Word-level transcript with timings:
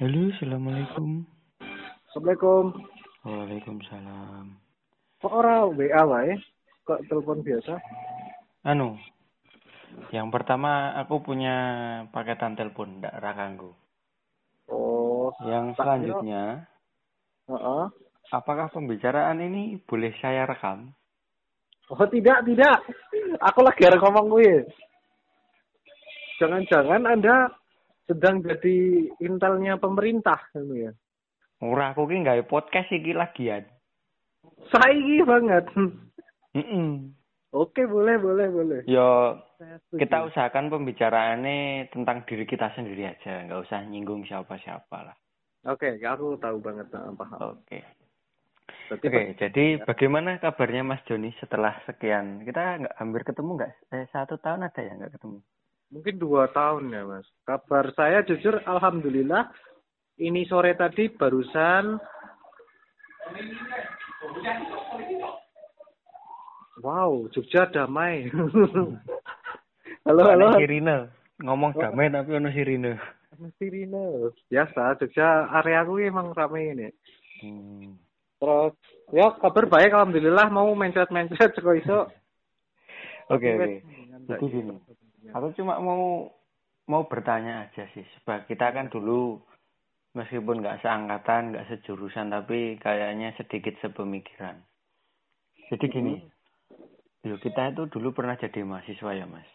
Halo, 0.00 0.32
assalamualaikum. 0.32 1.28
Assalamualaikum. 2.08 2.72
Waalaikumsalam. 3.20 4.56
Kok 5.20 5.28
ora 5.28 5.68
WA 5.68 6.02
wae? 6.08 6.40
Kok 6.88 7.04
telepon 7.04 7.44
biasa? 7.44 7.76
Anu, 8.64 8.96
yang 10.08 10.32
pertama 10.32 10.96
aku 10.96 11.20
punya 11.20 11.56
paketan 12.16 12.56
telepon 12.56 13.04
ndak 13.04 13.12
rakanggu. 13.20 13.76
Oh, 14.72 15.36
Yang 15.44 15.76
selanjutnya, 15.76 16.64
heeh. 17.52 17.84
apakah 18.32 18.72
pembicaraan 18.72 19.36
ini 19.44 19.84
boleh 19.84 20.16
saya 20.24 20.48
rekam? 20.48 20.96
Oh, 21.92 22.08
tidak, 22.08 22.40
tidak. 22.48 22.88
Aku 23.52 23.60
lagi 23.60 23.84
arep 23.84 24.00
ngomong 24.00 24.32
kuwi. 24.32 24.64
Jangan-jangan 26.40 27.04
Anda 27.04 27.59
sedang 28.10 28.42
jadi 28.42 29.06
intelnya 29.22 29.78
pemerintah 29.78 30.42
gitu 30.50 30.90
ya. 30.90 30.92
Ora 31.62 31.94
aku 31.94 32.10
ki 32.10 32.26
nggawe 32.26 32.42
podcast 32.50 32.90
iki 32.90 33.14
lagian. 33.14 33.62
Saiki 34.74 35.22
banget. 35.22 35.70
Heeh. 36.58 37.14
Oke, 37.50 37.82
boleh, 37.86 38.18
boleh, 38.18 38.46
boleh. 38.50 38.80
Yo 38.90 39.38
kita 39.94 40.26
usahakan 40.26 40.70
pembicaraannya 40.70 41.90
tentang 41.94 42.26
diri 42.26 42.46
kita 42.46 42.74
sendiri 42.74 43.06
aja, 43.06 43.46
nggak 43.46 43.62
usah 43.66 43.86
nyinggung 43.86 44.26
siapa-siapa 44.26 44.98
lah. 45.06 45.16
Oke, 45.66 45.98
aku 46.00 46.38
tahu 46.40 46.58
banget 46.58 46.88
paham. 46.90 47.58
Oke. 47.58 47.82
Berarti 48.90 49.06
Oke, 49.06 49.22
jadi 49.38 49.64
bagaimana 49.86 50.42
kabarnya 50.42 50.82
Mas 50.82 51.02
Joni 51.06 51.30
setelah 51.38 51.78
sekian? 51.86 52.42
Kita 52.42 52.82
nggak 52.82 52.96
hampir 52.98 53.22
ketemu 53.22 53.50
nggak? 53.58 53.72
Eh, 53.94 54.06
satu 54.10 54.38
tahun 54.42 54.66
ada 54.66 54.80
ya 54.82 54.98
nggak 54.98 55.14
ketemu? 55.14 55.38
Mungkin 55.90 56.16
dua 56.16 56.48
tahun 56.54 56.94
ya, 56.94 57.02
Mas. 57.04 57.26
Kabar 57.44 57.90
saya 57.98 58.22
jujur, 58.24 58.62
alhamdulillah. 58.64 59.50
Ini 60.20 60.44
sore 60.46 60.76
tadi 60.76 61.08
barusan 61.10 61.96
Wow, 66.80 67.28
Jogja 67.36 67.68
damai. 67.68 68.32
halo, 70.08 70.22
halo. 70.24 70.46
Ono 70.48 70.56
sirine. 70.56 70.96
Ngomong 71.44 71.76
damai 71.76 72.08
tapi 72.08 72.30
ono 72.40 72.48
sirine. 72.48 72.96
Sirine. 73.60 74.32
Biasa, 74.48 74.96
Jogja 74.96 75.52
area 75.60 75.84
aku 75.84 76.00
emang 76.00 76.32
rame 76.32 76.60
ini. 76.72 76.88
Hmm. 77.44 78.00
Terus, 78.40 78.72
ya 79.12 79.36
kabar 79.36 79.68
baik 79.68 79.92
alhamdulillah 79.92 80.48
mau 80.48 80.72
mencret-mencret 80.72 81.52
seko 81.52 81.76
iso. 81.76 82.00
Oke, 83.30 83.46
oke. 83.46 83.78
Aku 85.30 85.52
cuma 85.54 85.76
mau 85.78 86.32
mau 86.88 87.02
bertanya 87.06 87.68
aja 87.68 87.84
sih. 87.92 88.02
Sebab 88.20 88.48
kita 88.48 88.72
kan 88.72 88.88
dulu 88.88 89.38
meskipun 90.16 90.64
nggak 90.64 90.82
seangkatan, 90.82 91.54
nggak 91.54 91.68
sejurusan, 91.70 92.34
tapi 92.34 92.80
kayaknya 92.82 93.36
sedikit 93.38 93.78
sepemikiran. 93.78 94.58
Jadi 95.70 95.86
gini, 95.86 96.14
yuk 97.22 97.38
kita 97.38 97.70
itu 97.70 97.86
dulu 97.86 98.10
pernah 98.10 98.34
jadi 98.34 98.66
mahasiswa 98.66 99.10
ya 99.14 99.26
mas. 99.30 99.46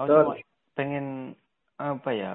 Aku 0.00 0.08
cuma 0.08 0.36
pengen 0.72 1.36
apa 1.76 2.10
ya? 2.16 2.32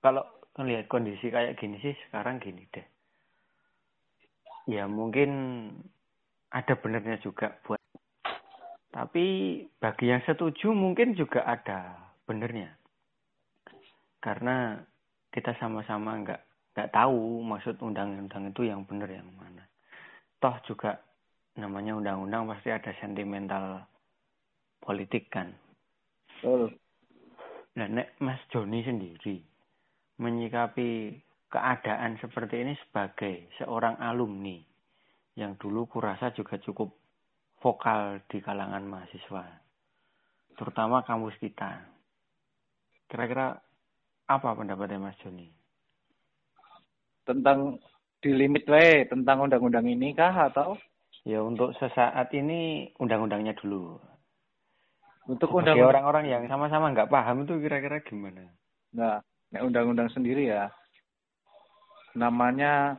Kalau 0.00 0.24
ngelihat 0.56 0.88
kondisi 0.88 1.28
kayak 1.28 1.60
gini 1.60 1.76
sih 1.84 1.92
sekarang 2.08 2.40
gini 2.40 2.64
deh. 2.72 2.86
Ya 4.68 4.88
mungkin 4.88 5.30
ada 6.52 6.74
benernya 6.80 7.20
juga 7.20 7.56
buat 7.64 7.79
tapi 9.00 9.64
bagi 9.80 10.12
yang 10.12 10.20
setuju 10.28 10.76
mungkin 10.76 11.16
juga 11.16 11.40
ada 11.48 11.96
benernya. 12.28 12.68
Karena 14.20 14.76
kita 15.32 15.56
sama-sama 15.56 16.20
nggak 16.20 16.40
nggak 16.76 16.92
tahu 16.92 17.40
maksud 17.40 17.80
undang-undang 17.80 18.52
itu 18.52 18.68
yang 18.68 18.84
benar 18.84 19.08
yang 19.08 19.24
mana. 19.40 19.64
Toh 20.36 20.52
juga 20.68 21.00
namanya 21.56 21.96
undang-undang 21.96 22.44
pasti 22.52 22.68
ada 22.68 22.92
sentimental 23.00 23.88
politik 24.84 25.32
kan. 25.32 25.48
Betul. 26.36 26.76
Nah, 27.80 27.88
nek 27.88 28.20
Mas 28.20 28.44
Joni 28.52 28.84
sendiri 28.84 29.40
menyikapi 30.20 31.16
keadaan 31.48 32.20
seperti 32.20 32.68
ini 32.68 32.76
sebagai 32.84 33.48
seorang 33.56 33.96
alumni 33.96 34.60
yang 35.40 35.56
dulu 35.56 35.88
kurasa 35.88 36.36
juga 36.36 36.60
cukup 36.60 36.99
vokal 37.60 38.24
di 38.26 38.40
kalangan 38.40 38.82
mahasiswa, 38.88 39.44
terutama 40.56 41.04
kampus 41.04 41.36
kita. 41.38 41.84
Kira-kira 43.06 43.56
apa 44.26 44.48
pendapatnya 44.56 44.98
Mas 44.98 45.18
Joni? 45.20 45.48
Tentang 47.24 47.76
di 48.20 48.30
limit 48.32 48.64
wae 48.68 49.06
tentang 49.08 49.44
undang-undang 49.44 49.86
ini 49.88 50.12
kah 50.12 50.50
atau 50.50 50.76
Ya 51.28 51.44
untuk 51.44 51.76
sesaat 51.76 52.32
ini 52.32 52.88
undang-undangnya 52.96 53.52
dulu. 53.60 54.00
untuk 55.28 55.52
undang-undang 55.52 56.02
orang-orang 56.02 56.26
yang 56.26 56.42
sama-sama 56.50 56.90
nggak 56.90 57.12
paham 57.12 57.46
itu 57.46 57.60
kira-kira 57.62 58.02
gimana? 58.02 58.50
Nah, 58.96 59.22
undang-undang 59.62 60.10
sendiri 60.10 60.50
ya. 60.50 60.66
Namanya 62.18 62.98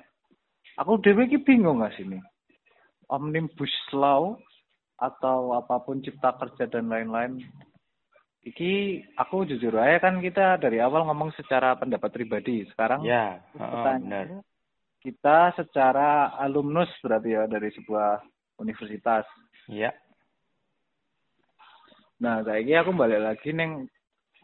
aku 0.79 1.01
dewe 1.03 1.27
iki 1.27 1.43
bingung 1.43 1.83
nggak 1.83 1.97
sini. 1.97 2.21
Omnibus 3.11 3.73
Law 3.91 4.39
atau 5.01 5.57
apa 5.57 5.81
pun 5.81 5.97
cipta 6.05 6.37
kerja 6.37 6.69
dan 6.69 6.85
lain-lain. 6.93 7.41
Iki 8.45 9.05
aku 9.17 9.49
jujur 9.49 9.73
aja 9.77 9.97
kan 10.01 10.21
kita 10.21 10.61
dari 10.61 10.77
awal 10.77 11.05
ngomong 11.09 11.33
secara 11.33 11.73
pendapat 11.77 12.09
pribadi. 12.13 12.65
Sekarang 12.69 13.01
Ya, 13.05 13.41
oh, 13.57 14.41
kita 15.01 15.53
secara 15.57 16.37
alumnus 16.37 16.89
berarti 17.01 17.33
ya 17.33 17.49
dari 17.49 17.73
sebuah 17.73 18.21
universitas. 18.61 19.25
Ya, 19.69 19.93
Nah, 22.21 22.45
kayak 22.45 22.69
gini 22.69 22.77
aku 22.77 22.93
balik 22.93 23.17
lagi 23.17 23.49
neng 23.49 23.89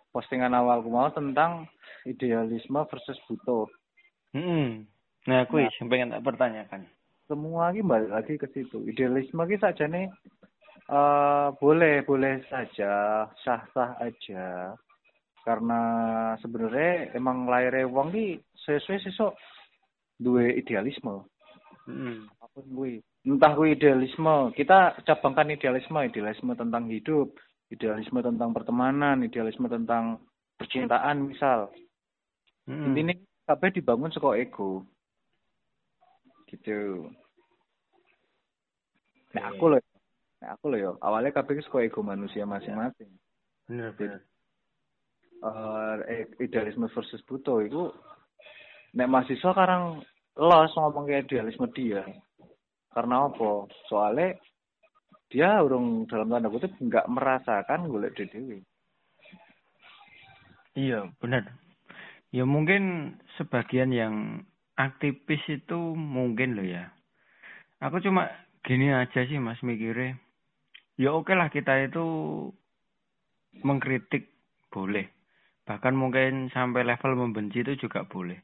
postingan 0.10 0.50
awalku 0.58 0.90
mau 0.90 1.14
tentang 1.14 1.70
idealisme 2.10 2.82
versus 2.90 3.18
butuh. 3.30 3.70
Mm-mm. 4.34 4.90
Nah, 5.30 5.46
aku 5.46 5.62
Nah. 5.62 5.70
pengen 5.86 6.10
tak 6.12 6.26
pertanyakan. 6.26 6.84
semua 7.28 7.76
ini 7.76 7.84
balik 7.84 8.08
lagi 8.08 8.34
ke 8.40 8.48
situ. 8.56 8.88
Idealisme 8.88 9.44
ini 9.44 9.60
saja 9.60 9.84
nih 9.84 10.08
eh 10.88 11.48
boleh 11.60 12.04
boleh 12.08 12.44
saja 12.48 13.26
sah 13.44 13.62
sah 13.76 14.00
aja. 14.00 14.72
Karena 15.44 15.80
sebenarnya 16.44 17.16
emang 17.16 17.48
lahirnya 17.48 17.88
wong 17.88 18.12
ki 18.12 18.40
sesuai 18.68 19.00
sesuk 19.04 19.36
duwe 20.20 20.56
idealisme. 20.60 21.24
Mm. 21.88 22.28
apa 22.28 22.46
pun 22.52 22.68
kuwi. 22.76 22.94
Entah 23.24 23.56
kuwi 23.56 23.80
idealisme 23.80 24.52
kita 24.56 25.00
cabangkan 25.08 25.56
idealisme 25.56 26.04
idealisme 26.04 26.52
tentang 26.56 26.92
hidup 26.92 27.32
idealisme 27.72 28.20
tentang 28.20 28.52
pertemanan 28.52 29.24
idealisme 29.24 29.72
tentang 29.72 30.20
percintaan 30.60 31.32
misal. 31.32 31.72
Mm. 32.68 32.92
intinya 32.92 33.16
kabeh 33.48 33.80
dibangun 33.80 34.12
saka 34.12 34.36
ego. 34.36 34.84
Gitu. 36.52 37.08
Nah 39.36 39.44
aku 39.52 39.72
loh 39.72 39.80
nah 40.38 40.54
aku 40.54 40.70
loh 40.70 40.80
ya 40.80 40.92
awalnya 41.02 41.34
kabeh 41.34 41.58
saka 41.66 41.86
ego 41.86 42.06
manusia 42.06 42.46
masing-masing 42.46 43.10
Bener, 43.68 43.92
bener. 44.00 44.24
Eh, 46.08 46.24
idealisme 46.40 46.88
versus 46.88 47.20
butuh 47.28 47.62
itu 47.62 47.92
nek 48.96 49.12
mahasiswa 49.12 49.54
sekarang 49.54 50.02
los 50.40 50.74
ngomong 50.74 51.06
ke 51.06 51.22
idealisme 51.22 51.68
dia 51.76 52.02
karena 52.96 53.30
apa 53.30 53.70
soalnya 53.92 54.40
dia 55.30 55.62
urung 55.62 56.08
dalam 56.08 56.32
tanda 56.32 56.50
kutip 56.50 56.72
nggak 56.80 57.06
merasakan 57.12 57.92
golek 57.92 58.16
dewi 58.16 58.64
Iya, 60.78 61.10
benar. 61.18 61.58
Ya 62.30 62.46
mungkin 62.46 63.18
sebagian 63.34 63.90
yang 63.90 64.46
aktivis 64.78 65.42
itu 65.50 65.98
mungkin 65.98 66.54
loh 66.54 66.70
ya. 66.70 66.94
Aku 67.82 67.98
cuma 67.98 68.30
gini 68.62 68.94
aja 68.94 69.26
sih 69.26 69.42
Mas 69.42 69.58
mikirnya. 69.66 70.22
Ya 70.98 71.14
oke 71.14 71.38
lah 71.38 71.54
kita 71.54 71.78
itu 71.86 72.06
mengkritik 73.62 74.34
boleh. 74.74 75.14
Bahkan 75.70 75.94
mungkin 75.94 76.50
sampai 76.50 76.82
level 76.82 77.14
membenci 77.14 77.62
itu 77.62 77.88
juga 77.88 78.10
boleh. 78.10 78.42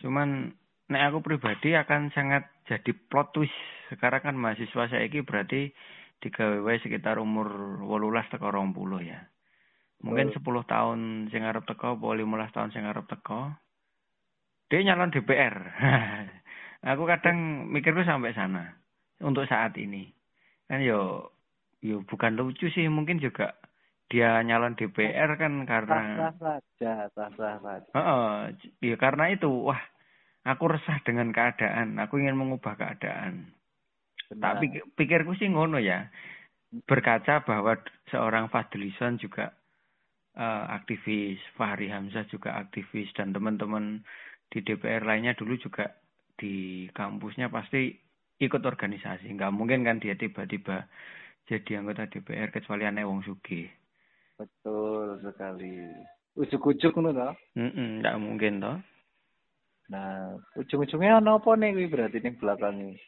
Cuman 0.00 0.52
nek 0.92 1.02
aku 1.08 1.18
pribadi 1.24 1.72
akan 1.72 2.12
sangat 2.12 2.46
jadi 2.68 2.92
plot 2.92 3.32
twist. 3.32 3.56
Sekarang 3.88 4.20
kan 4.20 4.36
mahasiswa 4.36 4.92
saya 4.92 5.08
ini 5.08 5.22
berarti 5.24 5.72
digawe 6.20 6.58
wae 6.64 6.82
sekitar 6.82 7.16
umur 7.16 7.80
18 7.80 8.32
teko 8.34 8.50
20 8.50 9.00
ya. 9.06 9.20
Mungkin 10.04 10.36
10 10.36 10.42
tahun 10.44 10.98
sing 11.32 11.42
arep 11.48 11.64
teko, 11.64 11.96
apa 11.96 12.06
15 12.12 12.54
tahun 12.54 12.70
sing 12.76 12.84
arep 12.84 13.08
teko. 13.08 13.56
Dia 14.68 14.84
nyalon 14.84 15.14
DPR. 15.14 15.56
aku 16.92 17.02
kadang 17.08 17.70
mikirku 17.70 18.04
sampai 18.04 18.36
sana 18.36 18.76
untuk 19.22 19.48
saat 19.48 19.72
ini. 19.78 20.10
Kan 20.66 20.82
yo 20.82 21.30
yo 21.86 22.02
bukan 22.02 22.34
lucu 22.34 22.66
sih, 22.74 22.90
mungkin 22.90 23.22
juga 23.22 23.54
dia 24.10 24.42
nyalon 24.42 24.74
DPR 24.74 25.38
kan 25.38 25.66
karena 25.66 25.98
sah 25.98 26.14
sah 26.18 26.34
saja 26.38 26.94
sah 27.14 27.30
sah 27.34 27.56
saja 27.62 27.90
Heeh, 27.94 28.34
ya 28.82 28.96
karena 28.98 29.30
itu 29.34 29.50
wah 29.50 29.78
aku 30.46 30.64
resah 30.70 30.98
dengan 31.02 31.34
keadaan, 31.34 31.98
aku 31.98 32.22
ingin 32.22 32.38
mengubah 32.38 32.78
keadaan. 32.78 33.50
Benar. 34.30 34.42
Tak 34.42 34.54
pikir, 34.62 34.82
pikirku 34.94 35.32
sih 35.38 35.50
ngono 35.50 35.82
ya. 35.82 36.06
Berkaca 36.86 37.46
bahwa 37.46 37.78
seorang 38.10 38.50
Fadlison 38.50 39.18
juga 39.18 39.54
eh, 40.38 40.64
aktivis, 40.70 41.38
Fahri 41.58 41.90
Hamzah 41.90 42.26
juga 42.30 42.58
aktivis 42.58 43.10
dan 43.14 43.34
teman-teman 43.34 44.02
di 44.50 44.62
DPR 44.62 45.02
lainnya 45.02 45.34
dulu 45.34 45.58
juga 45.58 45.90
di 46.38 46.86
kampusnya 46.94 47.50
pasti 47.50 47.90
ikut 48.38 48.62
organisasi. 48.62 49.30
Nggak 49.34 49.54
mungkin 49.54 49.82
kan 49.82 49.98
dia 49.98 50.14
tiba-tiba 50.14 50.86
jadi 51.46 51.78
anggota 51.78 52.10
DPR 52.10 52.50
kecuali 52.50 52.82
aneh 52.82 53.06
wong 53.06 53.22
sugih. 53.22 53.70
Betul 54.36 55.22
sekali. 55.22 55.86
Ujuk-ujuk 56.36 56.92
ngono 56.92 57.10
toh. 57.14 57.32
Mm 57.56 58.02
nggak 58.02 58.18
mungkin 58.20 58.60
toh. 58.60 58.76
Nah, 59.86 60.34
ujung-ujungnya 60.58 61.22
ono 61.22 61.38
apa 61.38 61.54
nih 61.54 61.70
kuwi 61.72 61.86
berarti 61.86 62.18
ning 62.18 62.34
belakangnya? 62.42 62.98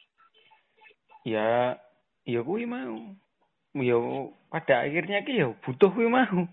Ya, 1.27 1.75
ya 2.23 2.39
kuwi 2.39 2.63
mau. 2.63 3.11
Ya 3.75 3.99
pada 4.47 4.87
akhirnya 4.87 5.21
ki 5.27 5.43
ya 5.43 5.51
butuh 5.59 5.91
kuwi 5.91 6.07
mau. 6.07 6.47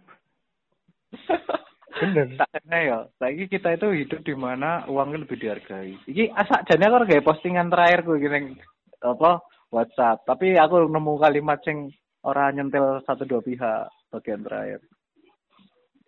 Bener. 1.97 2.29
Sakjane 2.37 2.79
ya, 2.85 2.99
saiki 3.17 3.49
kita 3.49 3.73
itu 3.73 3.89
hidup 4.05 4.21
di 4.21 4.37
mana 4.37 4.85
uangnya 4.85 5.25
lebih 5.25 5.41
dihargai. 5.41 5.97
Iki 6.05 6.29
asak 6.29 6.69
jane 6.69 6.85
aku 6.85 7.09
kayak 7.09 7.25
postingan 7.25 7.73
terakhir 7.73 8.05
gue 8.05 8.21
gini 8.21 8.61
apa 9.01 9.41
WhatsApp, 9.77 10.25
tapi 10.25 10.57
aku 10.57 10.89
nemu 10.89 11.21
kalimat 11.21 11.61
sing 11.61 11.93
ora 12.25 12.49
nyentil 12.49 13.05
satu 13.05 13.29
dua 13.29 13.45
pihak 13.45 13.93
bagian 14.09 14.41
terakhir. 14.41 14.81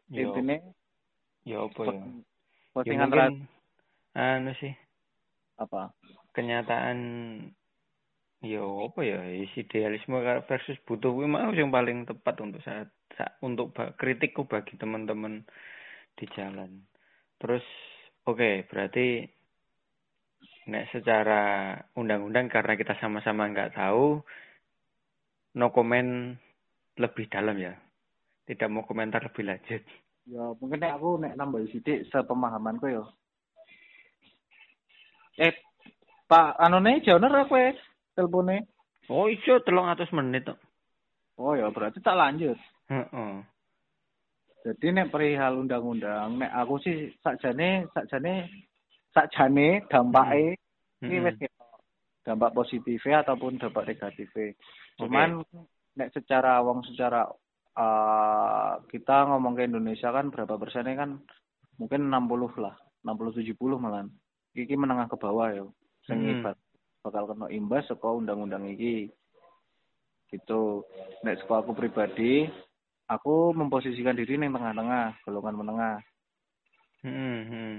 Yo, 0.09 0.33
Intinya 0.33 0.57
ya 1.45 1.69
apa 1.69 1.81
ya? 1.85 2.01
Postingan 2.73 3.13
terakhir 3.13 3.45
anu 4.17 4.53
sih 4.59 4.73
apa? 5.61 5.93
kenyataan 6.33 6.99
ya 8.39 8.63
apa 8.63 9.01
ya 9.03 9.19
isi 9.27 9.67
idealisme 9.67 10.23
versus 10.47 10.79
butuh 10.87 11.11
kuwi 11.11 11.27
mau 11.27 11.51
yang 11.51 11.75
paling 11.75 12.07
tepat 12.07 12.39
untuk 12.39 12.63
saat, 12.63 12.95
saat 13.19 13.35
untuk 13.43 13.75
kritikku 13.75 14.47
bagi 14.47 14.79
teman-teman 14.79 15.43
di 16.15 16.27
jalan. 16.39 16.87
Terus 17.43 17.67
oke, 18.23 18.71
berarti 18.71 19.27
nek 20.69 20.93
secara 20.93 21.75
undang-undang 21.97 22.53
karena 22.53 22.77
kita 22.77 22.93
sama-sama 23.01 23.49
nggak 23.49 23.73
tahu 23.73 24.21
no 25.57 25.67
comment 25.73 26.37
lebih 27.01 27.27
dalam 27.33 27.57
ya. 27.57 27.73
Tidak 28.45 28.69
mau 28.69 28.85
komentar 28.85 29.25
lebih 29.25 29.49
lanjut. 29.49 29.83
Ya 30.29 30.45
mungkin 30.61 30.79
nek 30.85 31.01
aku 31.01 31.17
nek 31.25 31.37
nambah 31.41 31.65
sithik 31.73 32.05
sepemahamanku 32.13 32.87
ya. 32.93 33.05
Eh, 35.41 35.55
Pak 36.29 36.61
anone 36.61 37.01
joner 37.01 37.33
aku 37.33 37.57
telepone. 38.13 38.69
Oh, 39.09 39.25
iso 39.33 39.65
300 39.65 40.13
menit 40.13 40.45
kok. 40.45 40.61
Oh 41.41 41.57
ya 41.57 41.73
berarti 41.73 42.05
tak 42.05 42.19
lanjut. 42.19 42.59
Heeh. 42.93 43.33
Jadi 44.69 44.87
nek 44.93 45.09
perihal 45.09 45.65
undang-undang, 45.65 46.37
nek 46.37 46.53
aku 46.53 46.77
sih 46.85 47.09
sakjane 47.25 47.89
sakjane 47.95 48.51
sakjane 49.13 49.85
dampake 49.89 50.57
ini 51.03 51.17
Mm-mm. 51.19 51.27
wis 51.31 51.37
ketok. 51.39 51.79
dampak 52.27 52.51
positifnya 52.53 53.23
ataupun 53.25 53.57
dampak 53.57 53.87
negatifnya. 53.87 54.53
Cuman 54.99 55.41
nek 55.95 56.11
secara 56.13 56.59
wong 56.61 56.83
secara 56.91 57.25
eh, 57.79 58.73
kita 58.91 59.31
ngomong 59.31 59.55
ke 59.55 59.71
Indonesia 59.71 60.11
kan 60.11 60.29
berapa 60.35 60.59
persennya 60.59 60.99
kan 60.99 61.11
mungkin 61.79 62.11
60 62.11 62.59
lah, 62.59 62.75
60 63.07 63.39
70 63.39 63.55
malah. 63.79 64.05
Iki 64.59 64.75
menengah 64.75 65.07
ke 65.07 65.17
bawah 65.17 65.55
ya. 65.55 65.65
Sing 66.11 66.19
Hmm. 66.25 66.51
bakal 66.99 67.31
kena 67.31 67.47
imbas 67.55 67.87
saka 67.87 68.11
undang-undang 68.11 68.67
iki. 68.69 69.07
Gitu. 70.29 70.83
Nek 71.23 71.39
saka 71.41 71.63
aku 71.63 71.73
pribadi, 71.73 72.45
aku 73.07 73.55
memposisikan 73.55 74.19
diri 74.19 74.37
ning 74.37 74.51
tengah-tengah, 74.53 75.23
golongan 75.25 75.57
menengah. 75.57 75.97
Hmm, 77.07 77.39
hmm. 77.47 77.75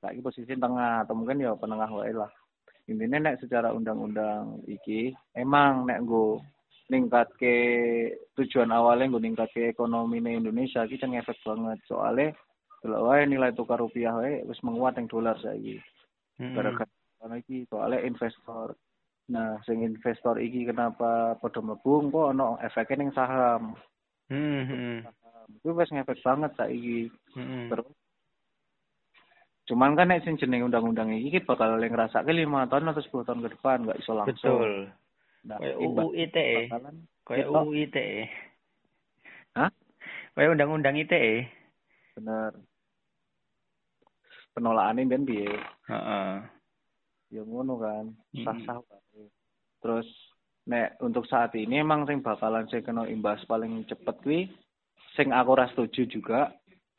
Saiki 0.00 0.24
posisi 0.24 0.56
tengah 0.56 1.04
atau 1.04 1.12
mungkin 1.12 1.44
ya 1.44 1.52
penengah 1.54 1.92
wae 1.92 2.16
lah. 2.16 2.32
Intinya 2.88 3.20
nek 3.20 3.44
secara 3.44 3.70
undang-undang 3.70 4.64
iki 4.66 5.12
emang 5.36 5.84
nek 5.86 6.02
nggo 6.02 6.40
ningkatke 6.90 7.56
tujuan 8.34 8.74
awalnya 8.74 9.06
nggo 9.06 9.22
ningkatke 9.22 9.70
ekonomi 9.70 10.18
Indonesia 10.18 10.82
iki 10.82 10.98
kan 10.98 11.14
ngefek 11.14 11.38
banget 11.46 11.78
soalnya 11.86 12.34
delok 12.82 13.04
wae 13.06 13.22
nilai 13.28 13.54
tukar 13.54 13.78
rupiah 13.78 14.16
wae 14.18 14.42
wis 14.48 14.58
menguat 14.66 14.98
yang 14.98 15.06
dolar 15.06 15.36
saiki 15.38 15.78
Hmm. 16.40 16.56
gara-gara 16.56 16.88
karena 17.20 17.36
iki 17.36 17.68
soalnya 17.68 18.00
investor 18.00 18.72
nah 19.28 19.60
sing 19.68 19.84
investor 19.84 20.40
iki 20.40 20.64
kenapa 20.64 21.36
padha 21.36 21.60
mlebu 21.60 22.08
kok 22.08 22.32
ono 22.32 22.56
efeknya 22.64 23.04
ning 23.04 23.12
saham 23.12 23.76
Hmm, 24.32 24.62
hmm. 24.64 24.98
itu 25.60 25.68
wis 25.76 25.92
ngefek 25.92 26.16
banget 26.24 26.56
saiki 26.56 27.12
Hmm. 27.36 27.68
terus 27.68 27.92
cuman 29.70 29.94
kan 29.94 30.10
nek 30.10 30.26
sing 30.26 30.34
jeneng 30.34 30.66
undang-undang 30.66 31.14
iki 31.14 31.38
bakal 31.40 31.78
yang 31.78 31.94
ngrasake 31.94 32.34
lima 32.34 32.66
tahun 32.66 32.90
atau 32.90 33.22
10 33.22 33.26
tahun 33.30 33.40
ke 33.46 33.48
depan 33.54 33.76
nggak 33.86 33.98
iso 34.02 34.12
langsung 34.12 34.34
Betul. 34.34 34.72
nah 35.46 35.56
Kayak 35.56 35.76
UU 35.78 36.06
ITE. 36.18 36.50
Kayak. 37.22 37.46
UU 37.48 37.70
ITE. 37.78 38.26
Hah? 39.54 39.70
Kayak 40.34 40.50
undang-undang 40.52 40.98
ITE. 40.98 41.46
bener 42.10 42.52
penolakannya 44.52 45.06
ben 45.06 45.22
piye 45.24 45.46
Heeh. 45.86 46.32
ya 47.30 47.42
ngono 47.46 47.78
kan 47.78 48.04
sah-sah 48.42 48.82
wae 48.82 49.30
terus 49.78 50.04
nek 50.66 50.98
untuk 51.00 51.24
saat 51.24 51.54
ini 51.54 51.80
emang 51.80 52.04
sing 52.04 52.20
bakalan 52.20 52.66
sing 52.68 52.82
kena 52.82 53.06
imbas 53.06 53.40
paling 53.46 53.86
cepet 53.86 54.16
kuwi 54.20 54.40
sing 55.14 55.30
aku 55.30 55.54
ora 55.54 55.70
setuju 55.70 56.04
juga 56.10 56.40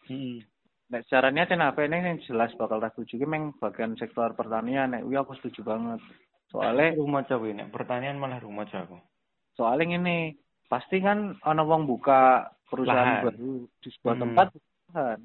Hmm. 0.10 0.42
Nek 0.92 1.08
secara 1.08 1.32
niat 1.32 1.56
apa 1.56 1.88
ini 1.88 2.04
yang 2.04 2.20
jelas 2.28 2.52
bakal 2.60 2.84
ora 2.84 2.92
setuju 2.92 3.24
ki 3.24 3.28
meng 3.28 3.56
bagian 3.64 3.96
sektor 3.96 4.36
pertanian 4.36 4.92
nek 4.92 5.08
kuwi 5.08 5.16
aku 5.16 5.40
setuju 5.40 5.64
banget 5.64 6.04
soalnya 6.52 7.00
rumah 7.00 7.24
kuwi 7.24 7.56
nek 7.56 7.72
pertanian 7.72 8.20
malah 8.20 8.44
rumah 8.44 8.68
aku. 8.68 9.00
soalnya 9.56 9.96
ini 9.96 10.36
pasti 10.68 11.00
kan 11.00 11.40
ana 11.48 11.64
wong 11.64 11.88
buka 11.88 12.52
perusahaan 12.68 13.24
Lahan. 13.24 13.26
baru 13.32 13.54
di 13.80 13.90
sebuah 13.96 14.16
Hmm. 14.20 14.24
tempat 14.28 14.48
lahan. 14.92 15.20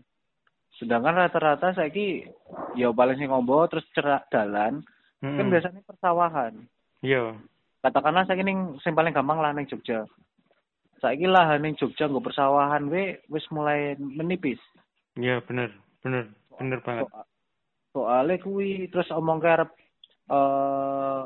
sedangkan 0.78 1.14
rata-rata 1.18 1.69
saiki 1.74 2.30
ya 2.78 2.94
paling 2.94 3.19
sing 3.19 3.26
ngombo 3.26 3.66
terus 3.66 3.86
cerak 3.90 4.30
dalan 4.30 4.86
Hmm. 5.19 5.34
kan 5.34 5.46
biasanya 5.50 5.82
persawahan 5.82 6.55
Iya. 7.02 7.34
katakanlah 7.82 8.22
saiki 8.31 8.46
ning 8.46 8.79
sing 8.86 8.94
paling 8.94 9.10
gampang 9.10 9.43
lah 9.43 9.50
ning 9.50 9.67
Jogja 9.67 10.06
saiki 11.02 11.26
lahan 11.26 11.58
ning 11.58 11.74
Jogja 11.74 12.06
nggo 12.06 12.22
persawahan 12.22 12.86
we 12.86 13.19
wis 13.26 13.43
mulai 13.50 13.98
menipis 13.98 14.62
Iya, 15.17 15.41
bener. 15.44 15.73
Bener. 16.05 16.29
Bener 16.56 16.79
banget. 16.85 17.08
So- 17.08 17.25
soalnya 17.96 18.37
kuwi 18.44 18.93
terus 18.93 19.08
omong 19.13 19.41
ke 19.41 19.49
arep 19.49 19.70
eh 20.27 21.23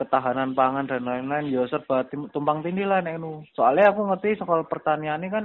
ketahanan 0.00 0.56
pangan 0.56 0.88
dan 0.88 1.04
lain-lain 1.04 1.52
ya 1.52 1.68
serba 1.68 2.08
tumpang 2.08 2.64
tindih 2.64 2.88
lah 2.88 3.04
nek. 3.04 3.20
Soalnya 3.52 3.92
aku 3.92 4.08
ngerti 4.08 4.40
soal 4.40 4.64
pertanian 4.64 5.20
ini 5.20 5.28
kan 5.28 5.44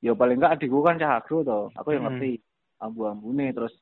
ya 0.00 0.16
paling 0.16 0.40
enggak 0.40 0.56
adikku 0.56 0.80
kan 0.80 0.96
cah 0.96 1.20
agro 1.20 1.44
to. 1.44 1.60
Aku 1.76 1.92
yang 1.92 2.08
Hmm. 2.08 2.16
ngerti 2.16 2.40
ambu-ambune 2.80 3.52
terus 3.52 3.72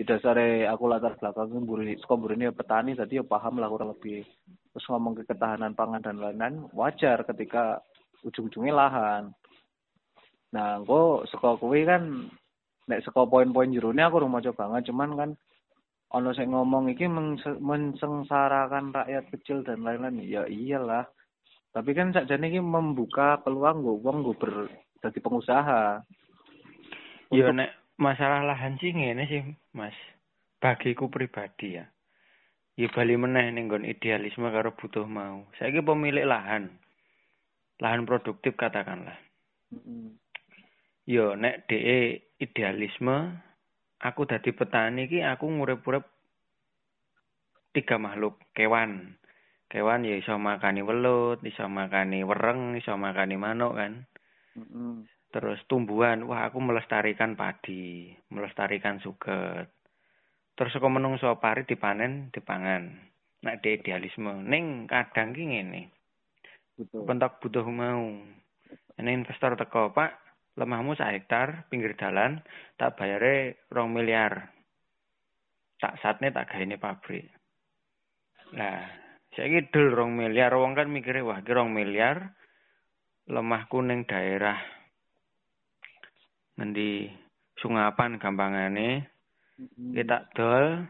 didasare 0.00 0.64
aku 0.64 0.88
latar 0.88 1.12
belakang 1.20 1.52
mburi 1.60 1.92
saka 2.00 2.16
mburine 2.16 2.48
ya 2.48 2.56
petani 2.56 2.96
tadi 2.96 3.20
ya 3.20 3.24
paham 3.24 3.60
lah 3.60 3.68
kurang 3.68 3.92
lebih. 3.92 4.24
Terus 4.72 4.88
ngomong 4.88 5.12
ke 5.20 5.28
ketahanan 5.28 5.76
pangan 5.76 6.00
dan 6.00 6.16
lain-lain 6.16 6.72
wajar 6.72 7.20
ketika 7.28 7.84
ujung-ujungnya 8.24 8.72
lahan. 8.72 9.22
Nah, 10.56 10.80
engko 10.80 11.28
saka 11.28 11.60
kuwi 11.60 11.84
kan 11.84 12.32
nek 12.90 13.06
saka 13.06 13.22
poin-poin 13.30 13.70
jerone 13.70 14.02
aku 14.02 14.26
rumah 14.26 14.42
coba 14.42 14.66
banget 14.66 14.90
cuman 14.90 15.10
kan 15.14 15.30
ono 16.10 16.34
sing 16.34 16.50
ngomong 16.50 16.90
iki 16.90 17.06
mensengsarakan 17.62 18.90
rakyat 18.90 19.30
kecil 19.30 19.62
dan 19.62 19.86
lain-lain 19.86 20.26
ya 20.26 20.42
iyalah 20.50 21.06
tapi 21.70 21.94
kan 21.94 22.10
sakjane 22.10 22.50
iki 22.50 22.58
membuka 22.58 23.38
peluang 23.46 23.86
nggo 23.86 24.02
wong 24.02 24.16
nggo 24.26 24.34
ber 24.34 24.52
dadi 24.98 25.18
pengusaha 25.22 26.02
Iya, 27.30 27.46
Untuk- 27.46 27.62
nek 27.62 27.70
masalah 27.94 28.42
lahan 28.42 28.74
sih 28.82 28.90
ngene 28.90 29.22
sih, 29.30 29.46
Mas. 29.70 29.94
Bagiku 30.58 31.06
pribadi 31.06 31.78
ya. 31.78 31.86
Ya 32.74 32.90
bali 32.90 33.14
meneh 33.14 33.54
ning 33.54 33.70
nggon 33.70 33.86
idealisme 33.86 34.50
karo 34.50 34.74
butuh 34.74 35.06
mau. 35.06 35.46
Saiki 35.54 35.78
pemilik 35.78 36.26
lahan. 36.26 36.74
Lahan 37.78 38.02
produktif 38.02 38.58
katakanlah. 38.58 39.14
Mm-mm. 39.70 40.18
Yo 41.06 41.38
nek 41.38 41.70
DE 41.70 42.18
idealisme 42.40 43.36
aku 44.00 44.24
dadi 44.24 44.50
petani 44.56 45.04
iki 45.06 45.20
aku 45.20 45.44
ngurip-urip 45.46 46.04
tiga 47.76 48.00
makhluk 48.00 48.40
kewan. 48.56 49.14
Kewan 49.70 50.02
ya 50.02 50.18
iso 50.18 50.34
makani 50.34 50.82
welut, 50.82 51.38
iso 51.46 51.70
makani 51.70 52.26
wereng, 52.26 52.74
iso 52.74 52.98
makani 52.98 53.38
manuk 53.38 53.78
kan. 53.78 54.02
Terus 55.30 55.62
tumbuhan, 55.70 56.26
wah 56.26 56.50
aku 56.50 56.58
melestarikan 56.58 57.38
padi, 57.38 58.10
melestarikan 58.34 58.98
suket. 58.98 59.70
Terus 60.58 60.74
saka 60.74 60.90
menungso 60.90 61.30
pari 61.38 61.62
dipanen, 61.62 62.34
dipangan. 62.34 62.98
Nek 63.46 63.62
di 63.62 63.78
idealisme 63.78 64.42
ning 64.42 64.90
kadang 64.90 65.30
ki 65.30 65.54
ngene. 65.54 65.82
Pentok 66.90 67.38
butuh 67.38 67.64
mau. 67.70 68.10
Ini 68.98 69.10
investor 69.16 69.54
teko, 69.54 69.94
Pak, 69.94 70.29
lemahmu 70.60 70.92
sak 70.92 71.16
hektar 71.16 71.64
pinggir 71.72 71.96
dalan, 71.96 72.44
tak 72.76 73.00
bayare 73.00 73.64
rong 73.72 73.96
miliar. 73.96 74.52
Tak 75.80 75.96
satne 76.04 76.28
tak 76.28 76.52
gaene 76.52 76.76
pabrik. 76.76 77.24
Nah, 78.52 78.84
saya 79.32 79.64
dul 79.72 79.96
rong 79.96 80.12
miliar, 80.12 80.52
wong 80.52 80.76
kan 80.76 80.92
mikirnya, 80.92 81.24
wah, 81.24 81.40
ki 81.40 81.56
rong 81.56 81.72
miliar, 81.72 82.36
lemah 83.30 83.64
kuning 83.70 84.04
daerah 84.04 84.58
ngendi 86.58 87.08
sungapan 87.62 88.18
gampangane 88.18 89.06
Mm-mm. 89.56 89.96
kita 89.96 90.28
dol 90.36 90.84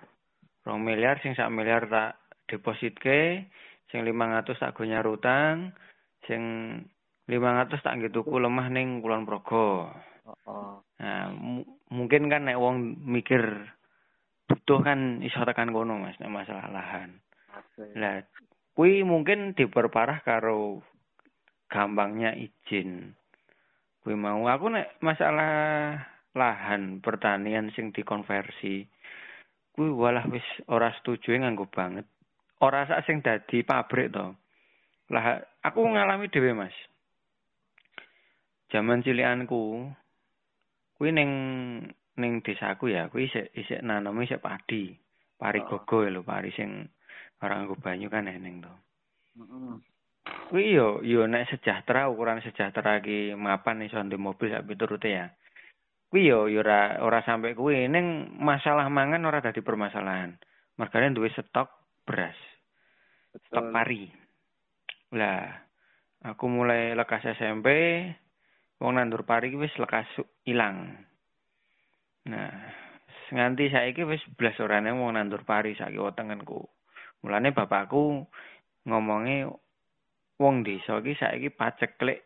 rong 0.67 0.81
miliar 0.83 1.21
sing 1.23 1.37
sak 1.37 1.53
miliar 1.53 1.87
tak 1.87 2.19
depositke 2.49 3.47
sing 3.93 4.01
500 4.03 4.51
tak 4.57 4.75
go 4.75 4.83
nyar 4.83 5.07
utang 5.07 5.71
sing 6.27 6.43
500 7.31 7.79
tak 7.79 7.95
nggih 7.95 8.11
tuku 8.11 8.43
lemah 8.43 8.67
ning 8.67 8.99
Kulon 8.99 9.23
Progo. 9.23 9.87
Heeh. 10.27 10.73
nah 11.01 11.33
mu- 11.33 11.67
mungkin 11.89 12.29
kan 12.29 12.45
nek 12.45 12.59
wong 12.61 12.99
mikir 13.07 13.41
butuh 14.51 14.83
kan 14.83 15.23
iso 15.23 15.41
tekan 15.47 15.71
kono 15.71 15.97
Mas 15.97 16.19
nek 16.19 16.29
masalah 16.29 16.67
lahan. 16.69 17.23
Lah 17.95 18.21
kuwi 18.75 19.07
mungkin 19.07 19.55
diperparah 19.55 20.27
karo 20.27 20.83
gampangnya 21.71 22.35
izin. 22.35 23.15
Kuwi 24.03 24.19
mau. 24.19 24.43
Aku 24.51 24.67
nek 24.69 24.99
masalah 24.99 25.95
lahan 26.35 26.99
pertanian 26.99 27.71
sing 27.75 27.95
dikonversi 27.95 28.87
kuwi 29.79 29.89
walah 29.95 30.27
wis 30.27 30.45
ora 30.67 30.91
setuju 30.99 31.39
nganggo 31.39 31.71
banget. 31.71 32.05
Ora 32.61 32.85
sak 32.91 33.07
sing 33.07 33.23
dadi 33.23 33.63
pabrik 33.63 34.13
to. 34.13 34.35
Lah 35.15 35.39
aku 35.63 35.81
ngalami 35.87 36.29
dhewe 36.29 36.53
Mas 36.53 36.75
jaman 38.71 39.03
cilikanku 39.03 39.91
kuwi 40.97 41.11
ning 41.11 41.31
ning 42.17 42.33
desaku 42.43 42.95
ya 42.95 43.11
kuwi 43.11 43.27
isik 43.27 43.51
isik 43.55 43.83
nanemi 43.83 44.27
isik 44.27 44.43
padi 44.43 44.95
pari 45.41 45.61
Oh. 45.65 45.81
gogo 45.81 46.07
lho 46.07 46.21
pari 46.23 46.51
sing 46.55 46.87
ora 47.41 47.65
banyu 47.65 48.09
kan 48.13 48.29
eneng 48.29 48.63
to 48.63 48.73
Heeh. 49.41 49.75
Kuwi 50.51 50.75
yo 50.75 51.01
yo 51.01 51.25
nek 51.31 51.49
sejahtera 51.49 52.11
ukuran 52.11 52.43
sejahtera 52.45 53.01
ki 53.01 53.39
mapan 53.39 53.87
iso 53.87 54.03
ndek 54.03 54.21
mobil 54.21 54.51
sak 54.51 54.67
piturute 54.67 55.09
ya. 55.09 55.27
Kuwi 56.11 56.27
yo 56.27 56.51
yo 56.51 56.61
ora 56.61 56.99
ora 57.01 57.23
sampe 57.23 57.55
kuwi 57.55 57.87
ning 57.89 58.35
masalah 58.39 58.91
mangan 58.91 59.25
ora 59.25 59.41
dadi 59.41 59.63
permasalahan. 59.63 60.35
Mergane 60.77 61.15
duwe 61.15 61.31
stok 61.33 61.71
beras, 62.05 62.37
stok 63.47 63.67
pari. 63.71 64.11
Lah, 65.13 65.45
aku 66.25 66.45
mulai 66.49 66.97
lekas 66.97 67.27
SMP, 67.37 67.67
wong 68.81 68.97
nandur 68.97 69.29
pari 69.29 69.53
wis 69.53 69.73
lekas 69.77 70.09
su- 70.17 70.33
ilang. 70.49 70.97
Nah, 72.33 72.53
nganti 73.31 73.69
saiki 73.69 74.03
wis 74.09 74.25
blas 74.35 74.57
orane 74.59 74.91
wong 74.91 75.15
nandur 75.15 75.45
pari 75.45 75.77
saiki 75.77 76.01
wetengenku. 76.01 76.65
Mulane 77.21 77.53
bapakku 77.53 78.25
ngomonge 78.89 79.45
wong 80.41 80.65
desa 80.65 80.97
iki 81.05 81.13
saiki 81.21 81.49
paceklik 81.53 82.25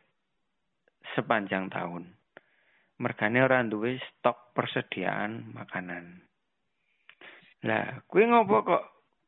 sepanjang 1.19 1.67
tahun. 1.69 2.07
Mergane 3.03 3.43
ora 3.43 3.59
duwe 3.67 3.99
stok 3.99 4.55
persediaan 4.55 5.51
makanan. 5.51 6.23
Lah, 7.67 8.07
kuwi 8.07 8.31
ngopo 8.31 8.63
kok 8.63 8.85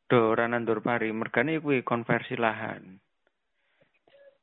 do 0.06 0.30
ora 0.30 0.46
nandur 0.46 0.78
pari? 0.86 1.10
Mergane 1.10 1.58
kuwi 1.58 1.82
konversi 1.82 2.38
lahan. 2.38 2.94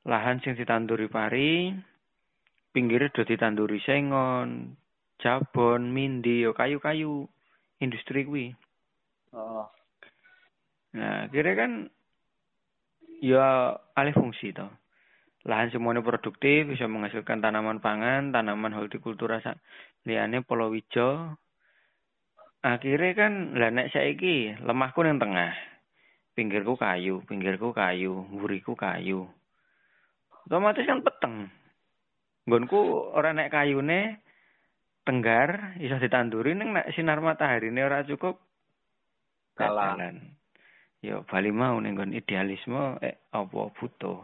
Lahan 0.03 0.43
sing 0.43 0.59
ditanduri 0.59 1.07
pari, 1.07 1.71
pinggire 2.73 3.13
do 3.13 3.21
ditanduri 3.21 3.77
sengon, 3.85 4.73
jabon, 5.21 5.93
mindi, 5.93 6.41
yo 6.41 6.57
kayu-kayu 6.57 7.29
industri 7.79 8.25
kuwi. 8.25 8.51
Heeh. 9.31 9.65
Nah, 10.93 11.25
kira 11.29 11.53
kan 11.57 11.89
ya 13.21 13.77
alih 13.97 14.13
fungsi 14.13 14.51
toh. 14.51 14.69
Lahan 15.43 15.69
semuanya 15.75 15.99
produktif, 15.99 16.71
bisa 16.71 16.87
menghasilkan 16.87 17.43
tanaman 17.43 17.83
pangan, 17.83 18.31
tanaman 18.31 18.71
hortikultura 18.71 19.43
sak 19.43 19.59
liyane 20.07 20.41
palawija. 20.43 21.35
Akhirnya 22.63 23.11
kan 23.11 23.59
lah 23.59 23.69
nek 23.75 23.91
saiki 23.91 24.55
lemahku 24.63 25.03
ning 25.03 25.19
tengah. 25.19 25.51
Pinggirku 26.33 26.79
kayu, 26.79 27.21
pinggirku 27.27 27.75
kayu, 27.75 28.23
mburiku 28.31 28.73
kayu. 28.73 29.27
Otomatis 30.47 30.87
kan 30.87 31.03
peteng. 31.03 31.51
Nggonku 32.43 33.13
ora 33.15 33.31
nek 33.31 33.51
kayune 33.51 34.19
tenggar 35.03 35.79
iso 35.79 35.95
ditanduri 35.99 36.55
ning 36.55 36.75
nek 36.75 36.91
sinar 36.95 37.19
mataharine 37.23 37.83
ora 37.83 38.03
cukup 38.07 38.39
Kalah. 39.53 39.93
Yo 41.03 41.21
bali 41.29 41.53
mau 41.53 41.77
ning 41.77 41.93
nggon 41.93 42.15
idealisme 42.17 42.97
eh 43.05 43.29
apa 43.29 43.69
butuh. 43.75 44.17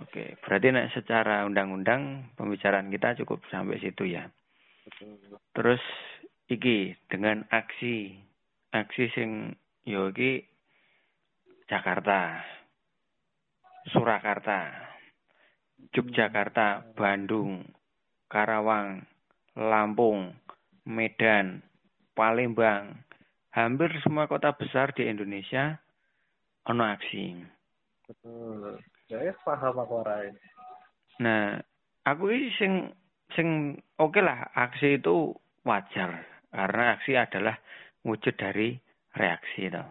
Oke, 0.00 0.38
berarti 0.40 0.68
nek 0.72 0.94
secara 0.94 1.44
undang-undang 1.44 2.32
pembicaraan 2.38 2.88
kita 2.88 3.18
cukup 3.24 3.42
sampai 3.50 3.82
situ 3.82 4.08
ya. 4.08 4.30
Terus 5.52 5.82
iki 6.46 6.94
dengan 7.10 7.44
aksi 7.50 8.14
aksi 8.70 9.04
sing 9.12 9.30
yo 9.84 10.14
iki 10.14 10.46
Jakarta, 11.66 12.42
Surakarta, 13.94 14.89
Yogyakarta, 15.90 16.94
Bandung, 16.94 17.66
Karawang, 18.30 19.02
Lampung, 19.58 20.36
Medan, 20.86 21.60
Palembang, 22.14 22.94
hampir 23.50 23.90
semua 24.04 24.30
kota 24.30 24.54
besar 24.54 24.94
di 24.94 25.06
Indonesia 25.06 25.78
ono 26.70 26.84
aksi. 26.86 27.42
Betul. 28.06 28.78
Ya, 29.10 29.34
paham 29.42 29.82
aku. 29.82 30.06
Nah, 31.18 31.58
aku 32.06 32.30
ini 32.30 32.48
sing 32.54 32.72
sing 33.34 33.78
oke 33.98 34.18
lah 34.22 34.50
aksi 34.54 35.02
itu 35.02 35.34
wajar 35.66 36.22
karena 36.50 36.98
aksi 36.98 37.14
adalah 37.18 37.58
wujud 38.06 38.34
dari 38.38 38.78
reaksi 39.14 39.70
toh. 39.70 39.88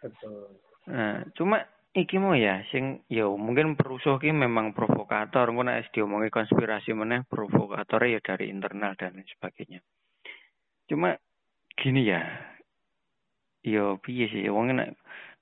Betul. 0.00 0.56
Nah, 0.88 1.24
cuma 1.36 1.60
iki 1.96 2.20
mau 2.20 2.36
ya 2.36 2.60
sing 2.68 3.00
ya 3.08 3.24
mungkin 3.32 3.72
perusuh 3.72 4.20
ki 4.20 4.28
memang 4.28 4.76
provokator, 4.76 5.48
engko 5.48 5.64
nek 5.64 5.88
diomongi 5.96 6.28
konspirasi 6.28 6.92
meneh 6.92 7.24
provokator 7.24 8.04
ya 8.04 8.20
dari 8.20 8.52
internal 8.52 8.92
dan 9.00 9.16
lain 9.16 9.24
sebagainya. 9.24 9.80
Cuma 10.84 11.16
gini 11.72 12.04
ya. 12.04 12.20
Yo 13.64 13.96
piye 13.98 14.28
sih 14.28 14.44
wong 14.52 14.76
nek 14.76 14.94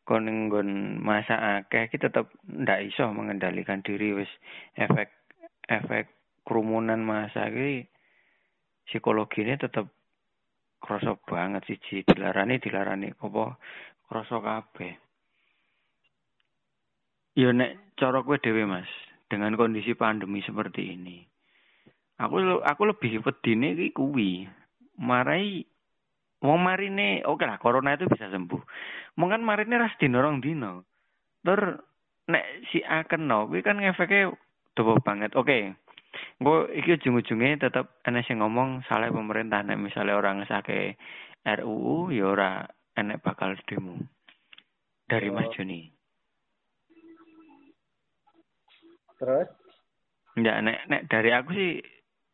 kon 0.06 0.30
nggon 0.30 1.02
masa 1.02 1.58
akeh 1.58 1.90
ki 1.90 1.99
tetep 1.99 2.30
ndak 2.46 2.87
iso 2.87 3.11
mengendalikan 3.11 3.82
diri 3.82 4.14
wis 4.14 4.30
efek 4.78 5.11
efek 5.66 6.08
kerumunan 6.46 7.02
masa 7.02 7.50
ki 7.50 7.90
psikologinya 8.87 9.58
tetep 9.58 9.90
krasa 10.78 11.16
banget 11.25 11.66
siji 11.66 12.04
dilarani 12.06 12.62
dilarani 12.62 13.11
apa 13.11 13.58
krasa 14.06 14.38
kabeh. 14.38 15.03
Ya 17.34 17.50
nek 17.50 17.98
cara 17.98 18.22
kowe 18.22 18.38
dhewe 18.38 18.62
Mas, 18.62 18.86
dengan 19.26 19.58
kondisi 19.58 19.98
pandemi 19.98 20.38
seperti 20.46 20.94
ini. 20.94 21.18
Aku 22.22 22.62
aku 22.62 22.82
lebih 22.86 23.26
pedine 23.26 23.74
iki 23.74 23.90
kuwi. 23.90 24.46
Marai 25.02 25.66
wong 26.38 26.58
marine 26.62 27.26
oke 27.26 27.42
lah 27.42 27.58
corona 27.58 27.98
itu 27.98 28.06
bisa 28.06 28.30
sembuh. 28.30 28.62
Mungkin 29.18 29.42
marine 29.42 29.82
ras 29.82 29.98
dino 29.98 30.22
rong 30.22 30.38
dino. 30.38 30.86
Tur 31.42 31.82
nek 32.30 32.70
si 32.70 32.78
akeno 32.86 33.50
kuwi 33.50 33.66
kan 33.66 33.82
ngefeke 33.82 34.30
dobo 34.78 35.02
banget. 35.02 35.34
Oke. 35.34 35.74
Engko 36.38 36.70
iki 36.70 36.94
ujung-ujunge 36.94 37.58
tetep 37.58 37.98
ana 38.06 38.22
sing 38.22 38.38
ngomong 38.38 38.86
salah 38.86 39.10
pemerintah 39.10 39.66
nek 39.66 39.82
misalnya 39.82 40.14
orang 40.14 40.46
ngesake 40.46 40.94
RUU 41.42 42.14
ya 42.14 42.30
ora 42.30 42.62
enek 42.94 43.18
bakal 43.26 43.58
demo. 43.66 43.98
Dari 45.10 45.34
Mas 45.34 45.50
Oh. 45.50 45.52
Joni. 45.58 45.93
Terus 49.21 49.49
Enggak, 50.35 50.66
nek 50.66 50.78
nek 50.90 51.02
dari 51.06 51.30
aku 51.30 51.50
sih 51.54 51.73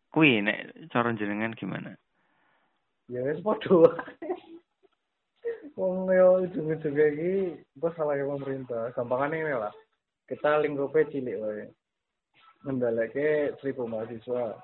kuwi 0.09 0.41
nek 0.41 0.89
cara 0.89 1.13
jenengan 1.13 1.53
gimana? 1.53 1.93
ya 3.11 3.21
wis 3.27 3.43
padha. 3.43 3.91
Wong 5.79 6.13
yo 6.13 6.47
ujung-ujungnya 6.47 7.07
iki 7.15 7.33
bos 7.75 7.95
salah 7.99 8.15
pemerintah. 8.15 8.95
Gampangane 8.95 9.43
ini 9.43 9.55
lah. 9.55 9.73
Kita 10.31 10.63
lingkupnya 10.63 11.11
cilik 11.11 11.41
wae. 11.43 11.65
Mendaleke 12.63 13.59
seribu 13.59 13.89
mahasiswa. 13.91 14.55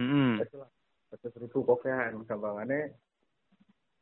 Heeh. 0.00 0.42
Lah. 0.42 0.68
Satu 1.12 1.28
seribu 1.36 1.62
kokean. 1.62 2.26
Gampangane 2.26 2.90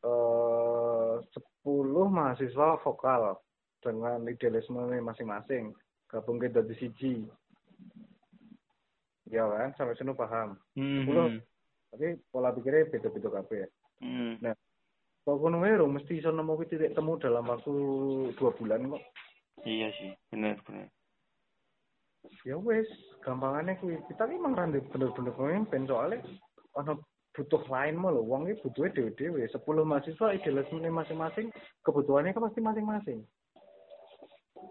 eh 0.00 1.14
sepuluh 1.36 2.08
mahasiswa 2.08 2.80
vokal 2.80 3.36
dengan 3.84 4.24
idealisme 4.24 4.80
masing-masing 5.04 5.76
gabung 6.08 6.40
ke 6.40 6.48
dari 6.48 6.72
siji 6.80 7.28
ya 9.30 9.46
kan? 9.46 9.70
Sampai 9.78 9.96
sini 9.96 10.12
paham. 10.12 10.58
Hmm. 10.74 11.06
Sepuluh. 11.06 11.28
tapi 11.90 12.22
pola 12.30 12.54
pikirnya 12.54 12.86
beda-beda 12.86 13.28
kabeh 13.42 13.66
Hmm. 14.00 14.40
Nah, 14.40 14.56
kok 15.28 15.36
kono 15.44 15.60
wae 15.60 15.76
lho, 15.76 15.84
mesti 15.84 16.16
iso 16.16 16.32
nemu 16.32 16.56
titik 16.64 16.96
temu 16.96 17.20
dalam 17.20 17.44
waktu 17.44 17.72
dua 18.32 18.50
bulan 18.56 18.88
kok. 18.88 19.02
Iya 19.68 19.92
sih, 19.92 20.16
benar 20.32 20.56
benar. 20.64 20.88
ya 22.48 22.56
wes 22.56 22.88
gampangannya 23.20 23.76
kuwi. 23.76 24.00
Kita 24.08 24.24
ki 24.24 24.40
emang 24.40 24.56
rande 24.56 24.80
bener-bener 24.88 25.36
pemimpin 25.36 25.84
soalnya 25.84 26.24
ono 26.72 27.04
butuh 27.36 27.60
lain 27.68 28.00
mah 28.00 28.08
lho. 28.08 28.24
Wong 28.24 28.48
iki 28.48 28.64
butuhnya 28.64 28.96
dhewe-dhewe. 28.96 29.44
10 29.44 29.60
mahasiswa 29.84 30.32
idealisme 30.32 30.80
masing-masing 30.88 31.52
kebutuhannya 31.84 32.32
kan 32.32 32.48
pasti 32.48 32.60
masing-masing 32.64 33.20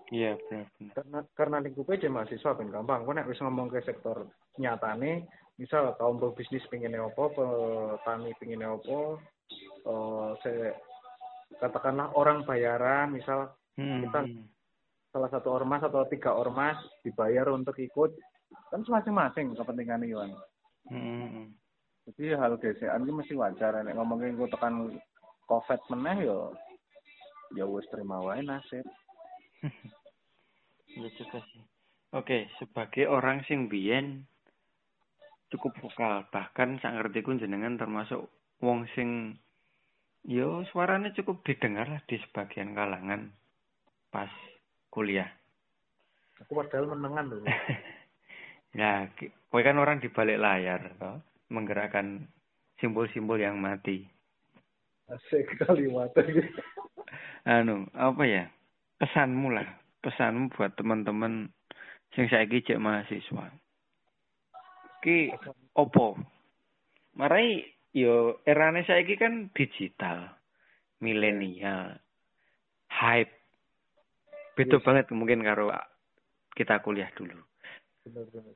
Iya 0.10 0.34
benar 0.50 0.66
benar. 0.74 0.94
karena 0.98 1.20
karena 1.38 1.58
lingkupnya 1.62 2.01
jadi 2.01 2.10
mahasiswa 2.10 2.58
ben 2.58 2.74
gampang 2.74 3.06
kok 3.06 3.13
nek 3.13 3.30
wis 3.30 3.38
ngomong 3.39 3.70
ke 3.70 3.86
sektor 3.86 4.25
nyatane 4.58 5.30
misal 5.56 5.94
kaum 5.96 6.18
pebisnis 6.18 6.66
pengen 6.66 6.98
apa 6.98 7.24
petani 7.30 8.34
pengen 8.42 8.66
apa 8.66 9.00
eh 9.86 10.30
se 10.42 10.51
katakanlah 11.58 12.10
orang 12.13 12.42
bayaran 12.44 13.13
misal 13.13 13.54
Hmm. 13.74 14.04
Kita- 14.04 14.28
salah 15.10 15.32
satu 15.32 15.56
ormas 15.56 15.80
atau 15.80 16.04
tiga 16.04 16.36
ormas 16.36 16.75
dibayar 17.00 17.48
untuk 17.48 17.80
ikut 17.80 18.12
kan 18.68 18.84
masing-masing 18.84 19.56
kepentingan 19.56 20.04
Iwan 20.04 20.36
Hmm. 20.89 21.54
jadi 22.04 22.36
hal 22.36 22.58
gesekan 22.58 23.06
itu 23.06 23.13
mesti 23.13 23.34
wajar 23.34 23.78
nek 23.80 23.96
ngomongin 23.96 24.36
gue 24.36 24.50
tekan 24.50 25.00
covid 25.46 25.80
meneh 25.88 26.28
yo 26.28 26.51
ya 27.54 27.63
wis 27.63 27.88
terima 27.88 28.20
wae 28.20 28.42
nasib 28.42 28.84
Iya 30.98 31.10
juga 31.17 31.39
sih. 31.53 31.63
Oke, 32.10 32.50
sebagai 32.58 33.05
orang 33.05 33.46
sing 33.46 33.69
biyen 33.69 34.25
cukup 35.53 35.77
vokal, 35.81 36.25
bahkan 36.34 36.81
sak 36.81 36.98
ngertiku 36.98 37.38
jenengan 37.38 37.77
termasuk 37.77 38.29
wong 38.62 38.86
sing 38.98 39.38
yo 40.25 40.65
suaranya 40.74 41.13
cukup 41.13 41.41
didengar 41.46 41.89
lah 41.89 42.01
di 42.05 42.17
sebagian 42.22 42.74
kalangan 42.74 43.29
pas 44.10 44.29
kuliah. 44.89 45.29
aku 46.39 46.55
padahal 46.55 46.96
menengan 46.98 47.25
dulu 47.29 47.46
Nah, 48.79 49.10
kowe 49.50 49.62
kan 49.65 49.81
orang 49.81 49.98
di 49.98 50.13
balik 50.13 50.38
layar, 50.38 50.93
toh, 51.01 51.17
menggerakkan 51.50 52.22
simbol-simbol 52.77 53.41
yang 53.41 53.58
mati. 53.58 54.05
asik 55.10 55.58
gitu 55.58 55.65
Anu, 57.50 57.89
apa 57.98 58.24
ya? 58.29 58.46
Pesanmu 59.01 59.50
lah, 59.50 59.65
pesanmu 60.00 60.51
buat 60.56 60.74
teman-teman 60.79 61.51
sing 62.15 62.25
saiki 62.32 62.63
cek 62.65 62.82
mahasiswa. 62.82 63.51
Ki 65.03 65.32
opo? 65.75 66.20
Marai 67.15 67.63
yo 67.96 68.39
erane 68.48 68.84
saiki 68.88 69.20
kan 69.20 69.51
digital, 69.56 70.32
milenial, 71.03 72.00
hype. 72.91 73.34
Beda 74.56 74.75
Yes. 74.75 74.84
banget 74.84 75.06
mungkin 75.15 75.44
karo 75.44 75.72
kita 76.56 76.84
kuliah 76.84 77.08
dulu. 77.15 77.39
benar-benar 78.10 78.56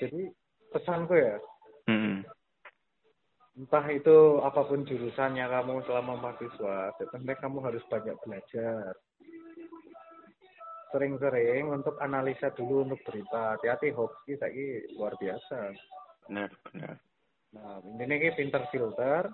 jadi 0.00 0.20
pesanku 0.74 1.14
ya 1.16 1.36
Hmm. 1.88 2.22
entah 3.58 3.82
itu 3.90 4.38
apa 4.46 4.62
pun 4.62 4.86
jurusannya 4.86 5.42
kamu 5.42 5.82
selama 5.82 6.22
mahasiswa, 6.22 6.94
yang 7.02 7.10
penting 7.10 7.38
kamu 7.42 7.58
harus 7.66 7.82
banyak 7.90 8.14
belajar. 8.22 8.94
Sering-sering 10.90 11.70
untuk 11.70 11.94
analisa 12.02 12.50
dulu 12.50 12.82
untuk 12.82 13.00
berita. 13.06 13.54
Hati-hati 13.54 13.94
hoax 13.94 14.26
ini 14.26 14.34
saiki 14.42 14.66
luar 14.98 15.14
biasa. 15.14 15.58
Benar, 16.26 16.50
benar. 16.66 16.94
Nah, 17.50 17.82
ini 17.82 18.04
ini 18.06 18.30
pinter 18.34 18.62
filter, 18.70 19.26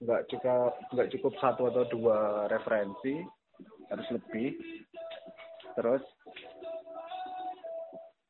nggak 0.00 0.28
cukup 0.28 0.72
nggak 0.92 1.10
cukup 1.16 1.32
satu 1.40 1.72
atau 1.72 1.84
dua 1.88 2.48
referensi, 2.48 3.24
harus 3.88 4.08
lebih. 4.12 4.56
Terus, 5.76 6.04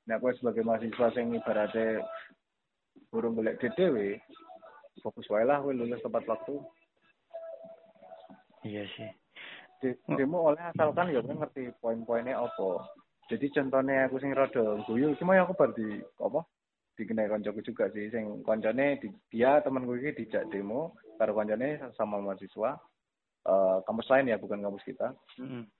nah 0.06 0.18
aku 0.18 0.34
sebagai 0.38 0.66
mahasiswa 0.66 1.14
yang 1.18 1.38
ibaratnya 1.38 2.02
burung 3.10 3.38
golek 3.38 3.62
DDW, 3.62 4.18
fokus 5.02 5.26
wae 5.30 5.46
lah 5.46 5.62
kowe 5.62 5.74
lulus 5.74 6.02
tepat 6.02 6.26
waktu. 6.26 6.54
Iya 8.66 8.82
sih. 8.98 9.10
Di- 9.82 9.98
Demo 10.16 10.48
oleh 10.48 10.62
asalkan 10.72 11.12
ya 11.12 11.20
ngerti 11.20 11.68
poin-poinnya 11.80 12.40
apa. 12.40 12.88
Jadi 13.26 13.50
contohnya 13.50 14.06
aku 14.06 14.22
sing 14.22 14.32
rada 14.32 14.78
guyu, 14.86 15.12
cuma 15.18 15.34
ya 15.34 15.42
aku 15.42 15.58
baru 15.58 15.74
di 15.74 15.98
apa? 16.22 16.46
Dikenai 16.96 17.28
koncoku 17.28 17.60
juga 17.60 17.90
sih, 17.92 18.08
sing 18.08 18.40
koncone 18.46 18.96
di, 19.02 19.10
dia 19.28 19.60
temanku 19.60 19.98
iki 20.00 20.24
dijak 20.24 20.48
demo 20.48 20.96
karo 21.20 21.36
koncone 21.36 21.76
sama 21.98 22.22
mahasiswa 22.22 22.78
eh 23.46 23.76
kampus 23.86 24.10
lain 24.10 24.30
ya, 24.32 24.40
bukan 24.42 24.58
kampus 24.58 24.82
kita. 24.82 25.14
Mm. 25.38 25.70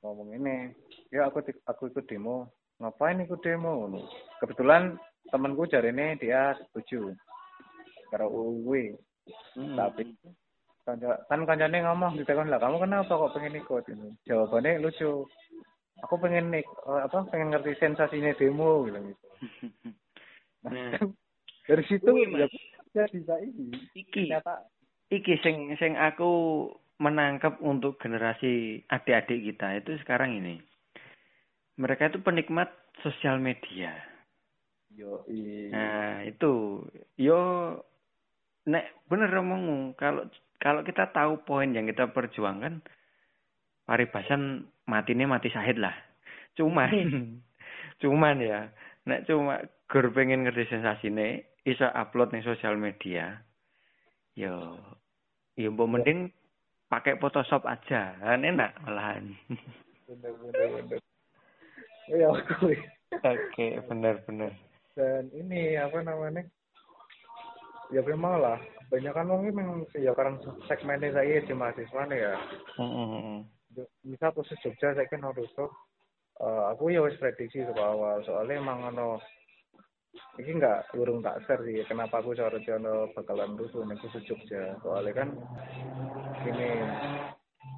Ngomong 0.00 0.32
ini, 0.32 0.72
ya 1.12 1.28
aku 1.28 1.44
aku 1.68 1.92
ikut 1.92 2.08
demo. 2.08 2.48
Ngapain 2.80 3.20
ikut 3.20 3.44
demo? 3.44 3.92
Kebetulan 4.40 4.96
temanku 5.28 5.68
jarine 5.68 6.16
dia 6.16 6.56
setuju 6.56 7.12
karo 8.08 8.32
UUW. 8.32 8.96
Mm. 9.56 9.76
Tapi 9.76 10.02
kanca 10.84 11.20
kan 11.28 11.44
kancane 11.44 11.78
ngomong 11.84 12.16
ditakon 12.16 12.48
lah 12.48 12.58
kamu 12.58 12.80
kenapa 12.80 13.12
kok 13.12 13.32
pengen 13.36 13.60
ikut? 13.60 13.84
Ini 13.88 14.08
jawabannya 14.26 14.80
lucu. 14.80 15.28
Aku 16.00 16.16
pengen 16.16 16.48
nik 16.48 16.64
eh, 16.64 17.00
apa 17.04 17.28
pengen 17.28 17.52
ngerti 17.52 17.76
sensasinya 17.76 18.32
demo 18.36 18.88
gitu. 18.88 19.00
Nah, 20.60 20.92
dari 21.68 21.84
situ 21.88 22.04
Kuwi, 22.04 22.36
ya 22.36 22.46
jadi 22.92 23.48
ini. 23.48 23.72
Iki. 23.96 24.28
Ternyata 24.28 24.68
iki 25.08 25.40
sing 25.40 25.72
sing 25.80 25.96
aku 25.96 26.32
menangkap 27.00 27.56
untuk 27.64 27.96
generasi 27.96 28.84
adik-adik 28.92 29.40
kita 29.40 29.80
itu 29.80 29.96
sekarang 30.04 30.36
ini. 30.36 30.60
Mereka 31.80 32.12
itu 32.12 32.20
penikmat 32.20 32.68
sosial 33.00 33.40
media. 33.40 33.96
yo 34.92 35.24
i 35.32 35.72
Nah, 35.72 36.20
itu. 36.28 36.84
Yo 37.16 37.40
nek 38.68 39.00
bener 39.08 39.32
omongmu 39.40 39.96
kalau 39.96 40.28
kalau 40.60 40.84
kita 40.84 41.08
tahu 41.10 41.40
poin 41.48 41.72
yang 41.72 41.88
kita 41.88 42.12
perjuangkan 42.12 42.84
paribasan 43.88 44.68
matine 44.84 45.24
mati 45.24 45.48
sahid 45.48 45.80
lah. 45.80 45.96
Cuman 46.54 46.92
cuman 48.04 48.36
ya 48.38 48.68
nek 49.08 49.24
cuma 49.24 49.64
gur 49.88 50.12
pengen 50.12 50.44
ngerti 50.44 50.68
sensasine 50.68 51.48
iso 51.64 51.88
upload 51.96 52.30
ning 52.30 52.44
sosial 52.44 52.76
media 52.76 53.40
yo 54.36 54.76
yo 55.56 55.72
mbok 55.72 55.90
mending 55.98 56.30
pakai 56.92 57.16
Photoshop 57.16 57.64
aja. 57.64 58.14
Kan 58.20 58.44
enak 58.44 58.76
malahan. 58.84 59.32
bener. 60.06 60.32
Bener 60.36 60.68
bener 60.84 61.00
ya. 62.10 62.28
Aku 62.34 62.74
Oke, 63.10 63.66
benar-benar. 63.90 64.54
dan 64.94 65.26
ini 65.34 65.74
apa 65.74 65.98
namanya? 65.98 66.46
Ya 67.90 68.06
memang 68.06 68.38
lah 68.38 68.58
kebanyakan 68.90 69.30
wong 69.30 69.40
ini 69.46 69.52
memang 69.54 69.78
ya 69.94 70.10
karena 70.18 70.34
segmennya 70.66 71.14
saya 71.14 71.38
di 71.46 71.54
mahasiswa 71.54 72.02
nih 72.10 72.20
ya. 72.26 72.34
Heeh. 72.82 73.38
misal 74.02 74.34
khusus 74.34 74.58
Jogja 74.66 74.98
saya 74.98 75.06
kan 75.06 75.22
harus 75.22 75.46
tuh 75.54 75.70
eh, 76.42 76.62
aku 76.74 76.90
ya 76.90 77.06
wis 77.06 77.14
prediksi 77.22 77.62
saka 77.62 77.86
awal. 77.86 78.18
Soalnya 78.26 78.58
emang 78.58 78.90
ono 78.90 79.22
ini 80.42 80.58
nggak 80.58 80.98
urung 80.98 81.22
tak 81.22 81.38
share 81.46 81.62
sih 81.62 81.86
kenapa 81.86 82.18
aku 82.18 82.34
cara 82.34 82.58
jono 82.66 83.06
bakalan 83.14 83.54
rusuh 83.54 83.86
nih 83.86 83.94
khusus 84.02 84.26
Jogja. 84.26 84.74
Soalnya 84.82 85.22
kan 85.22 85.28
ini 86.50 86.68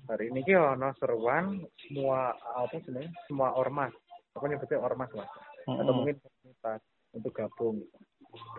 hari 0.08 0.32
ini 0.32 0.40
ki 0.48 0.56
ono 0.56 0.96
seruan 0.96 1.60
semua 1.84 2.32
apa 2.56 2.72
sih 2.88 3.04
semua 3.28 3.52
ormas. 3.52 3.92
Aku 4.32 4.48
nyebutnya 4.48 4.80
ormas 4.80 5.12
lah 5.12 5.28
atau 5.68 5.92
mungkin 5.92 6.16
komunitas 6.24 6.80
untuk 7.12 7.36
gabung. 7.36 7.84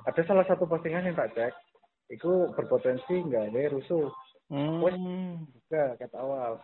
Ada 0.05 0.21
salah 0.29 0.45
satu 0.45 0.69
postingan 0.69 1.09
yang 1.09 1.17
tak 1.17 1.33
cek 1.33 1.72
itu 2.13 2.53
berpotensi 2.53 3.25
nggak 3.25 3.49
ada 3.49 3.73
rusuh 3.73 4.07
Hmm. 4.53 5.49
juga 5.49 5.97
kata 5.97 6.17
awal 6.21 6.61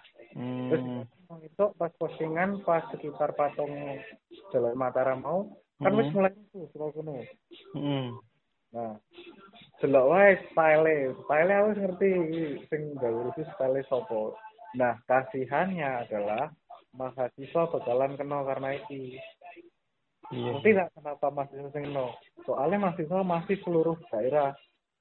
Terus 0.69 0.83
Hmm. 0.85 1.41
itu 1.41 1.65
pas 1.73 1.89
postingan 1.97 2.61
pas 2.61 2.85
sekitar 2.93 3.33
patung 3.33 3.73
Jalan 4.53 4.77
Mataram 4.77 5.25
mau 5.25 5.39
kan 5.79 5.95
wis 5.95 6.11
Mhm. 6.11 6.15
mulai 6.19 6.33
tuh 6.53 6.67
soal 6.75 6.91
kuno. 6.93 7.23
Hmm. 7.73 8.19
Nah, 8.69 9.01
delok 9.81 10.05
wae 10.13 10.37
style, 10.51 11.15
style 11.25 11.55
wis 11.71 11.77
ngerti 11.81 12.11
sing 12.69 12.81
gawe 12.99 13.31
itu 13.33 13.41
style 13.55 13.81
sopo. 13.89 14.37
Nah, 14.77 15.01
kasihannya 15.09 16.05
adalah 16.05 16.53
mahasiswa 16.93 17.63
bakalan 17.73 18.13
kena 18.19 18.45
karena 18.45 18.69
itu. 18.77 19.17
Iya. 20.29 20.59
Ngerti 20.59 20.69
nggak 20.77 20.89
kenapa 20.93 21.27
mahasiswa 21.33 21.69
sing 21.73 21.83
kena? 21.89 22.07
Soalnya 22.45 22.77
mahasiswa 22.85 23.19
masih 23.25 23.57
seluruh 23.65 23.97
daerah. 24.13 24.53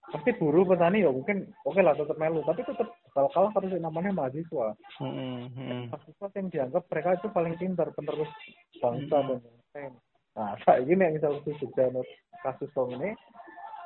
Pasti 0.09 0.31
buruh 0.40 0.64
petani 0.64 1.05
ya 1.05 1.12
mungkin 1.12 1.53
oke 1.68 1.81
lah 1.85 1.92
tetap 1.92 2.16
melu, 2.16 2.40
tapi 2.49 2.64
tetap 2.64 2.88
bakal 3.12 3.29
kalah 3.35 3.53
harus 3.53 3.77
namanya 3.77 4.11
mahasiswa. 4.12 4.73
Hmm, 4.97 5.53
hmm. 5.53 5.92
mahasiswa 5.92 6.27
yang 6.33 6.49
dianggap 6.49 6.83
mereka 6.88 7.09
itu 7.21 7.29
paling 7.29 7.55
pintar 7.61 7.88
penerus 7.92 8.31
bangsa 8.81 9.16
Hmm. 9.21 9.29
dan 9.29 9.40
lain 9.75 9.92
nah 10.38 10.55
saat 10.62 10.87
ini 10.87 10.94
yang 11.03 11.18
misal 11.18 11.35
itu 11.42 11.51
no- 11.90 12.07
kasus 12.47 12.71
tong 12.71 12.94
ini 12.94 13.11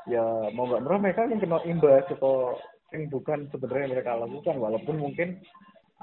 ya 0.04 0.52
mau 0.52 0.68
nggak 0.68 0.85
mau 0.85 1.00
mereka 1.00 1.24
yang 1.24 1.40
kena 1.40 1.64
imbas 1.64 2.04
atau 2.12 2.61
yang 2.92 3.08
bukan 3.08 3.48
sebenarnya 3.48 3.88
mereka 3.88 4.20
lakukan. 4.20 4.61
Walaupun 4.61 5.00
mungkin 5.00 5.40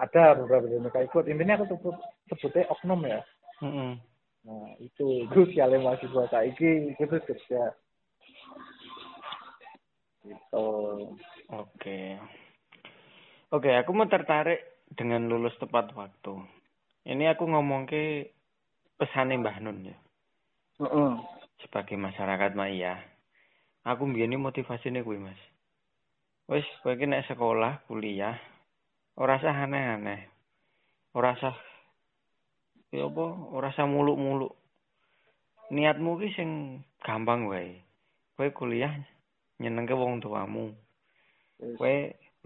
ada 0.01 0.33
beberapa 0.33 0.65
yang 0.71 0.89
mereka 0.89 1.05
ikut. 1.05 1.29
Intinya 1.29 1.61
aku 1.61 1.77
sebut 1.77 1.95
sebutnya 2.33 2.65
oknum 2.73 3.01
ya. 3.05 3.21
Hmm. 3.59 3.99
nah 4.39 4.71
itu 4.79 5.27
itu 5.27 5.51
sialnya 5.51 5.83
mahasiswa 5.83 6.31
saiki 6.31 6.95
itu 6.95 7.15
kerja 7.27 7.75
gitu 10.29 11.17
Oke. 11.49 12.21
Oke, 13.49 13.73
aku 13.73 13.89
mau 13.97 14.05
tertarik 14.05 14.85
dengan 14.93 15.25
lulus 15.25 15.57
tepat 15.57 15.89
waktu. 15.97 16.37
Ini 17.09 17.33
aku 17.33 17.49
ngomong 17.49 17.89
ke 17.89 18.29
pesane 19.01 19.33
Mbah 19.41 19.57
Nun 19.57 19.89
ya. 19.89 19.97
Heeh. 20.85 21.11
Sebagai 21.65 21.97
masyarakat 21.97 22.53
Maya. 22.53 23.01
Aku 23.81 24.05
mbiyene 24.05 24.37
motivasine 24.37 25.01
kuwi, 25.01 25.17
Mas. 25.17 25.41
Wis, 26.45 26.65
kowe 26.85 26.93
iki 26.93 27.09
nek 27.09 27.25
sekolah, 27.25 27.89
kuliah, 27.89 28.37
ora 29.17 29.41
usah 29.41 29.53
aneh-aneh. 29.65 30.29
Ora 31.17 31.33
usah 31.33 31.57
ya 32.93 33.09
apa, 33.09 33.25
ora 33.53 33.73
usah 33.73 33.89
muluk-muluk. 33.89 34.53
Niatmu 35.73 36.21
ki 36.21 36.29
sing 36.37 36.49
gampang 37.01 37.49
wae. 37.49 37.81
Kowe 38.37 38.49
kuliah 38.53 38.93
nyenengke 39.59 39.93
wong 39.93 40.23
tuamu. 40.23 40.71
Wis. 41.59 41.75
kowe 41.75 41.95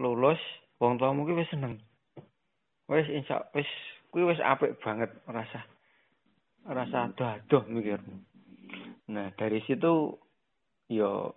lulus 0.02 0.42
wong 0.82 0.98
tuamu 0.98 1.22
ki 1.22 1.38
wis 1.38 1.50
seneng 1.54 1.78
wis 2.90 3.06
insya 3.06 3.46
wis 3.54 3.68
kuwi 4.10 4.26
wis 4.26 4.42
apik 4.42 4.74
banget 4.82 5.10
rasa 5.30 5.62
rasa 6.66 7.14
adoh-adoh 7.14 7.62
mikirmu 7.70 8.18
nah 9.06 9.30
dari 9.38 9.62
situ 9.70 10.18
yo 10.90 11.30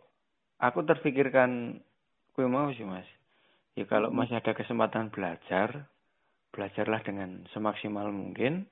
aku 0.58 0.82
terpikirkan 0.90 1.78
kuwi 2.34 2.50
mau 2.50 2.74
sih 2.74 2.82
mas 2.82 3.06
ya 3.78 3.86
kalau 3.86 4.10
Hmm. 4.10 4.26
masih 4.26 4.42
ada 4.42 4.58
kesempatan 4.58 5.14
belajar 5.14 5.86
belajarlah 6.50 7.06
dengan 7.06 7.46
semaksimal 7.54 8.10
mungkin 8.10 8.66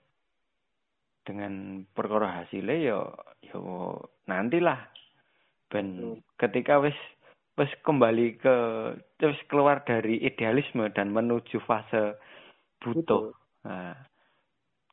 dengan 1.30 1.86
perkara 1.94 2.41
hasilnya 2.41 2.78
yo 2.82 3.00
yo 3.54 3.62
nantilah 4.26 4.89
ben 5.71 5.88
Betul. 5.97 6.15
ketika 6.38 6.73
wis 6.82 6.97
wis 7.56 7.71
kembali 7.88 8.36
ke 8.39 8.56
terus 9.17 9.39
keluar 9.47 9.82
dari 9.88 10.19
idealisme 10.21 10.91
dan 10.91 11.15
menuju 11.15 11.63
fase 11.63 12.19
butuh. 12.84 13.32
Nah, 13.63 13.95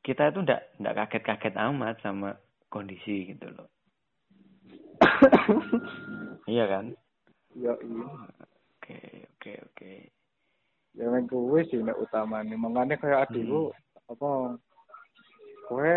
kita 0.07 0.31
itu 0.31 0.47
ndak 0.47 0.63
ndak 0.79 0.95
kaget-kaget 1.07 1.55
amat 1.59 1.99
sama 2.01 2.39
kondisi 2.71 3.35
gitu 3.35 3.51
loh. 3.53 3.69
Iya 6.51 6.67
kan? 6.67 6.91
ya 7.55 7.71
iya 7.79 8.07
Oke, 8.83 8.99
oke, 9.39 9.53
oke. 9.63 9.93
ya 10.99 11.07
nek 11.07 11.31
kowe 11.31 11.59
sih 11.71 11.79
nek 11.81 11.97
utamane 12.03 12.53
mangane 12.59 12.99
kaya 12.99 13.23
adikku 13.23 13.71
apa 14.11 14.59
kowe 15.71 15.95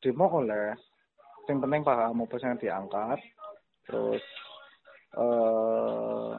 demo 0.00 0.26
oleh 0.40 0.72
sing 1.44 1.60
penting 1.60 1.84
paham 1.84 2.24
apa 2.24 2.34
sing 2.40 2.56
diangkat 2.58 3.20
terus 3.86 4.24
eh 5.16 6.30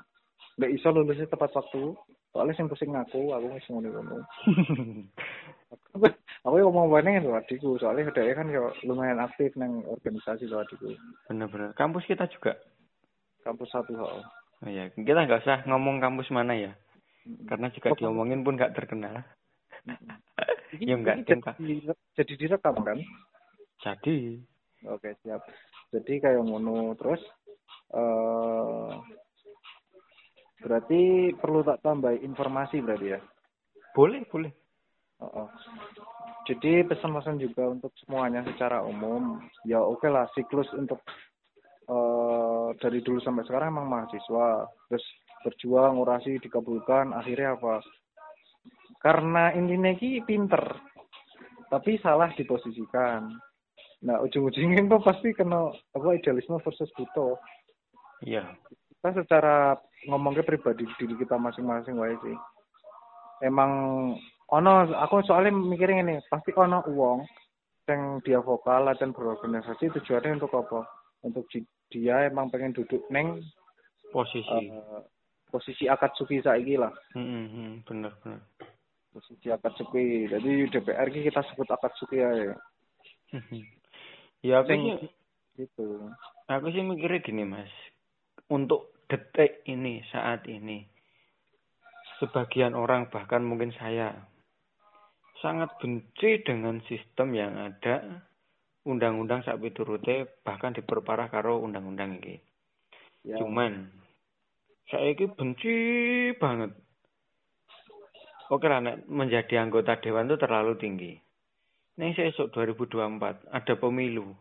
nek 0.57 0.73
iso 0.73 0.89
lulusnya 0.89 1.29
tepat 1.29 1.53
waktu 1.53 1.93
soalnya 2.33 2.53
sing 2.57 2.69
pusing 2.69 2.93
aku 2.93 3.33
aku 3.33 3.45
wis 3.55 3.65
ngono 3.69 3.89
ngono 3.89 4.17
aku 6.45 6.53
yang 6.57 6.67
ngomong 6.69 6.93
banyak 6.93 7.25
lho 7.25 7.33
adikku 7.33 7.77
soalnya 7.81 8.13
dia 8.13 8.37
kan 8.37 8.49
yo 8.49 8.69
lumayan 8.85 9.21
aktif 9.21 9.53
nang 9.57 9.81
organisasi 9.85 10.45
lho 10.45 10.61
adikku 10.61 10.93
Bener-bener. 11.27 11.75
Kampus 11.75 12.07
kita 12.07 12.23
juga. 12.31 12.55
kampus 13.43 13.67
satu 13.71 13.95
ho 13.99 14.23
Oh 14.65 14.71
ya, 14.73 14.89
kita 14.89 15.27
nggak 15.27 15.45
usah 15.45 15.61
ngomong 15.69 16.01
kampus 16.01 16.33
mana 16.33 16.57
ya. 16.57 16.73
Karena 17.45 17.69
juga 17.69 17.93
Apa? 17.93 17.99
diomongin 18.01 18.41
pun 18.41 18.57
nggak 18.57 18.73
terkenal. 18.73 19.21
Ya 20.77 20.99
enggak, 20.99 21.23
jadi, 21.23 21.95
jadi 22.11 22.33
direkam 22.35 22.75
kan 22.83 22.99
Jadi, 23.79 24.35
Oke 24.83 25.15
siap. 25.23 25.39
Jadi 25.93 26.13
kayak 26.19 26.43
ngono 26.43 26.95
terus 26.99 27.21
eh 27.95 28.91
berarti 30.57 31.31
perlu 31.37 31.61
tak 31.63 31.79
tambah 31.85 32.11
informasi 32.17 32.81
berarti 32.81 33.07
ya. 33.13 33.21
boleh, 33.95 34.21
boleh. 34.29 34.51
Oh, 35.21 35.45
oh. 35.45 35.49
Jadi 36.45 36.85
pesan-pesan 36.85 37.41
juga 37.41 37.65
untuk 37.67 37.89
semuanya 37.97 38.45
secara 38.45 38.85
umum. 38.85 39.41
Ya 39.65 39.81
oke 39.81 40.05
lah 40.05 40.29
siklus 40.37 40.69
untuk 40.75 41.01
eh 41.87 42.69
dari 42.83 42.99
dulu 43.01 43.17
sampai 43.23 43.47
sekarang 43.47 43.73
emang 43.73 43.87
mahasiswa. 43.87 44.67
Terus 44.91 45.05
berjuang, 45.47 46.01
orasi 46.01 46.41
dikabulkan, 46.43 47.15
akhirnya 47.15 47.55
apa? 47.55 47.79
Karena 48.99 49.53
intinya 49.53 49.93
ki 49.95 50.25
pinter, 50.25 50.63
tapi 51.71 51.95
salah 52.01 52.33
diposisikan. 52.33 53.31
Nah 54.07 54.23
ujung-ujungnya 54.23 54.87
itu 54.87 54.97
pasti 55.03 55.35
kena 55.35 55.67
apa 55.91 56.15
idealisme 56.15 56.55
versus 56.63 56.87
butuh. 56.95 57.35
Iya. 58.23 58.47
Kita 58.71 59.11
secara 59.19 59.75
ngomongnya 60.07 60.47
pribadi 60.47 60.87
diri 60.95 61.13
kita 61.19 61.35
masing-masing 61.35 61.99
wae 61.99 62.15
sih. 62.23 62.37
Emang 63.43 63.71
ono 64.47 64.71
aku 64.95 65.21
soalnya 65.27 65.51
mikirin 65.51 66.07
ini 66.07 66.23
pasti 66.31 66.55
ono 66.55 66.81
uang 66.87 67.27
yang 67.87 68.23
dia 68.23 68.39
vokal 68.39 68.87
dan 68.95 69.11
berorganisasi 69.11 69.91
tujuannya 69.91 70.39
untuk 70.39 70.55
apa? 70.55 70.87
Untuk 71.27 71.43
di- 71.51 71.67
dia 71.91 72.27
emang 72.27 72.47
pengen 72.47 72.71
duduk 72.75 73.03
neng 73.11 73.43
Posisi. 74.11 74.47
eh, 74.47 75.03
posisi 75.51 75.87
akatsuki 75.87 76.39
saiki 76.43 76.79
lah. 76.79 76.91
Hmm, 77.15 77.47
hmm, 77.47 77.71
bener, 77.87 78.11
bener. 78.23 78.39
Posisi 79.11 79.47
akatsuki. 79.51 80.27
Jadi 80.31 80.67
DPR 80.71 81.07
ki 81.11 81.27
kita 81.27 81.43
sebut 81.47 81.67
akatsuki 81.67 82.19
ya. 82.19 82.55
Ya 84.47 84.63
aku 84.63 84.71
sih, 84.71 85.11
Gitu. 85.57 86.13
aku 86.45 86.69
sih 86.69 86.85
mikirnya 86.85 87.25
gini 87.25 87.43
mas. 87.43 87.73
Untuk 88.47 88.93
detik 89.09 89.65
ini, 89.65 90.05
saat 90.13 90.45
ini, 90.45 90.85
sebagian 92.21 92.77
orang 92.77 93.09
bahkan 93.09 93.41
mungkin 93.41 93.73
saya 93.73 94.13
sangat 95.41 95.73
benci 95.81 96.45
dengan 96.45 96.79
sistem 96.85 97.33
yang 97.33 97.57
ada 97.57 98.23
undang-undang 98.87 99.43
sak 99.43 99.59
piturute 99.59 100.41
bahkan 100.45 100.71
diperparah 100.71 101.27
karo 101.27 101.59
undang-undang 101.59 102.21
iki. 102.21 102.39
Ya. 103.25 103.41
Cuman 103.41 103.89
saya 104.87 105.11
ini 105.11 105.25
benci 105.27 105.75
banget. 106.39 106.71
Oke 108.47 108.71
lah, 108.71 108.79
menjadi 109.11 109.59
anggota 109.59 109.99
dewan 109.99 110.31
itu 110.31 110.39
terlalu 110.39 110.79
tinggi. 110.79 111.26
Nih 111.97 112.13
esok 112.13 112.53
2024 112.53 113.49
ada 113.49 113.73
pemilu. 113.73 114.37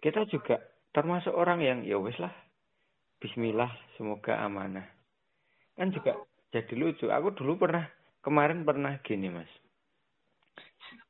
Kita 0.00 0.24
juga 0.32 0.56
termasuk 0.96 1.36
orang 1.36 1.60
yang 1.60 1.78
ya 1.84 2.00
wis 2.00 2.16
lah. 2.16 2.32
Bismillah, 3.20 3.68
semoga 4.00 4.40
amanah. 4.40 4.88
Kan 5.76 5.92
juga 5.92 6.16
jadi 6.48 6.72
lucu. 6.72 7.12
Aku 7.12 7.36
dulu 7.36 7.60
pernah 7.60 7.84
kemarin 8.24 8.64
pernah 8.64 8.96
gini 9.04 9.28
mas. 9.28 9.52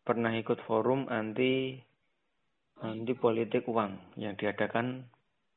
Pernah 0.03 0.35
ikut 0.35 0.59
forum 0.67 1.07
anti 1.07 1.79
anti 2.83 3.15
politik 3.15 3.71
uang 3.71 4.19
yang 4.19 4.35
diadakan 4.35 5.07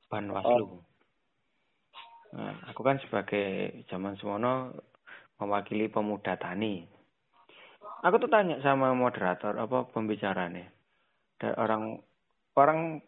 Banwaslu. 0.06 0.77
Nah, 2.38 2.53
aku 2.69 2.86
kan 2.86 3.01
sebagai 3.01 3.82
zaman 3.89 4.13
semono 4.21 4.69
mewakili 5.41 5.89
pemuda 5.89 6.38
tani. 6.38 6.92
Aku 8.04 8.20
tuh 8.20 8.28
tanya 8.28 8.60
sama 8.60 8.92
moderator 8.92 9.56
apa 9.56 9.88
pembicaranya. 9.96 10.68
Dan 11.39 11.56
orang 11.56 11.84
orang 12.60 13.00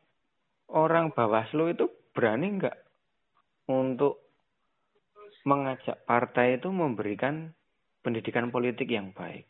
orang 0.72 1.12
Bawaslu 1.12 1.76
itu 1.76 1.92
berani 2.16 2.56
nggak 2.56 2.78
untuk 3.68 4.24
mengajak 5.44 6.00
partai 6.08 6.58
itu 6.58 6.72
memberikan 6.72 7.52
pendidikan 8.02 8.50
politik 8.50 8.88
yang 8.88 9.12
baik. 9.12 9.46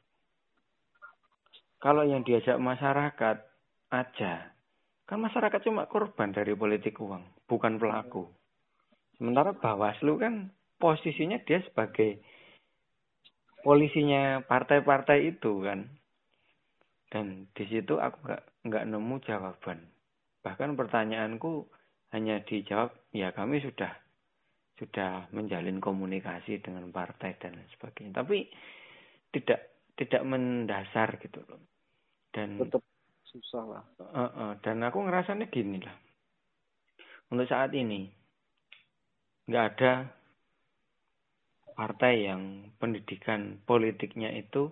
Kalau 1.79 2.01
yang 2.01 2.25
diajak 2.25 2.57
masyarakat 2.57 3.37
aja, 3.93 4.33
kan 5.05 5.17
masyarakat 5.21 5.61
cuma 5.61 5.85
korban 5.85 6.33
dari 6.33 6.57
politik 6.57 6.97
uang, 6.97 7.21
bukan 7.45 7.77
pelaku. 7.77 8.27
Sementara 9.15 9.53
Bawaslu 9.53 10.17
kan 10.17 10.49
posisinya 10.81 11.37
dia 11.45 11.61
sebagai 11.63 12.19
polisinya 13.65 14.45
partai-partai 14.45 15.33
itu 15.33 15.65
kan. 15.65 15.89
Dan 17.09 17.49
di 17.57 17.65
situ 17.65 17.97
aku 17.97 18.21
nggak 18.29 18.43
nggak 18.69 18.85
nemu 18.85 19.15
jawaban. 19.25 19.81
Bahkan 20.45 20.77
pertanyaanku 20.77 21.65
hanya 22.13 22.45
dijawab, 22.45 22.93
ya 23.09 23.33
kami 23.33 23.65
sudah 23.65 23.89
sudah 24.77 25.31
menjalin 25.33 25.81
komunikasi 25.81 26.61
dengan 26.61 26.93
partai 26.93 27.41
dan 27.41 27.57
lain 27.57 27.69
sebagainya. 27.73 28.21
Tapi 28.21 28.45
tidak 29.33 29.89
tidak 29.97 30.21
mendasar 30.21 31.17
gitu 31.17 31.41
loh. 31.49 31.65
Dan 32.29 32.61
tetap 32.61 32.85
susah 33.25 33.63
lah. 33.65 33.83
Uh, 33.97 34.21
uh, 34.29 34.51
dan 34.61 34.85
aku 34.85 35.01
ngerasanya 35.01 35.49
gini 35.49 35.81
lah. 35.81 35.95
Untuk 37.33 37.49
saat 37.49 37.73
ini 37.73 38.05
nggak 39.49 39.65
ada 39.75 40.14
partai 41.75 42.31
yang 42.31 42.71
pendidikan 42.79 43.59
politiknya 43.67 44.31
itu 44.31 44.71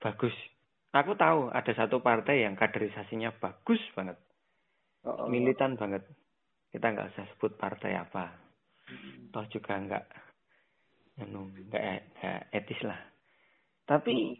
bagus. 0.00 0.32
Aku 0.92 1.16
tahu 1.16 1.52
ada 1.52 1.72
satu 1.76 2.00
partai 2.00 2.44
yang 2.44 2.56
kaderisasinya 2.56 3.36
bagus 3.36 3.80
banget. 3.92 4.16
Oh, 5.04 5.24
oh. 5.24 5.26
Militan 5.28 5.76
banget. 5.76 6.04
Kita 6.72 6.88
nggak 6.88 7.12
usah 7.12 7.24
sebut 7.36 7.56
partai 7.60 7.96
apa. 7.96 8.32
Hmm. 8.88 9.28
Toh 9.30 9.44
juga 9.52 9.76
nggak 9.76 10.04
nggak 11.20 11.28
nggak 11.68 11.84
etis 12.56 12.80
lah. 12.84 13.00
Tapi 13.84 14.12
hmm. 14.12 14.36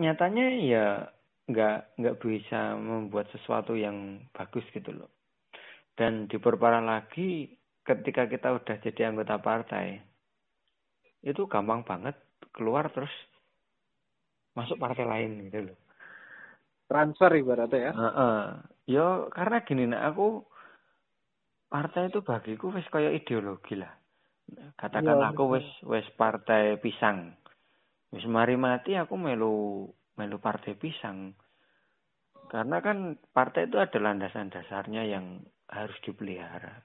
nyatanya 0.00 0.46
ya 0.64 0.86
nggak 1.44 2.00
nggak 2.00 2.16
bisa 2.24 2.76
membuat 2.80 3.28
sesuatu 3.32 3.76
yang 3.76 4.24
bagus 4.32 4.64
gitu 4.72 4.90
loh. 4.92 5.12
Dan 5.94 6.26
diperparah 6.26 6.82
lagi 6.82 7.54
ketika 7.84 8.26
kita 8.26 8.56
udah 8.56 8.76
jadi 8.80 9.12
anggota 9.12 9.38
partai, 9.38 10.00
itu 11.24 11.48
gampang 11.48 11.82
banget 11.82 12.14
keluar 12.52 12.92
terus 12.92 13.10
masuk 14.54 14.78
partai 14.78 15.08
lain 15.08 15.48
gitu 15.50 15.72
loh. 15.72 15.78
Transfer 16.84 17.32
ibaratnya 17.34 17.90
ya? 17.90 17.92
Uh 17.96 18.06
-uh. 18.06 18.40
Yo 18.84 19.06
karena 19.32 19.64
gini 19.64 19.88
nah 19.88 20.04
aku 20.04 20.44
partai 21.72 22.12
itu 22.12 22.20
bagiku 22.20 22.70
wes 22.70 22.86
kayak 22.92 23.24
ideologi 23.24 23.80
lah. 23.80 23.90
Katakan 24.76 25.18
ya, 25.24 25.32
aku 25.32 25.56
wes 25.56 25.66
wes 25.88 26.06
partai 26.14 26.76
pisang. 26.78 27.32
Wes 28.12 28.28
mari 28.28 28.54
mati 28.60 28.94
aku 28.94 29.16
melu 29.16 29.88
melu 30.20 30.36
partai 30.38 30.76
pisang. 30.76 31.32
Karena 32.52 32.78
kan 32.84 33.16
partai 33.32 33.66
itu 33.66 33.80
ada 33.80 33.98
landasan 33.98 34.52
dasarnya 34.52 35.08
yang 35.08 35.40
harus 35.72 35.96
dipelihara. 36.04 36.84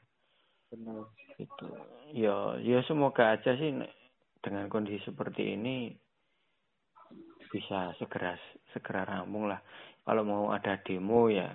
Benar. 0.71 1.11
Itu. 1.35 1.67
Ya, 2.15 2.57
ya 2.63 2.79
semoga 2.87 3.35
aja 3.35 3.53
sih 3.59 3.75
dengan 4.39 4.71
kondisi 4.71 5.03
seperti 5.03 5.55
ini 5.55 5.91
bisa 7.49 7.91
segera 7.97 8.37
segera 8.71 9.03
rampung 9.03 9.49
lah. 9.49 9.59
Kalau 10.05 10.23
mau 10.25 10.45
ada 10.53 10.79
demo 10.81 11.27
ya 11.29 11.53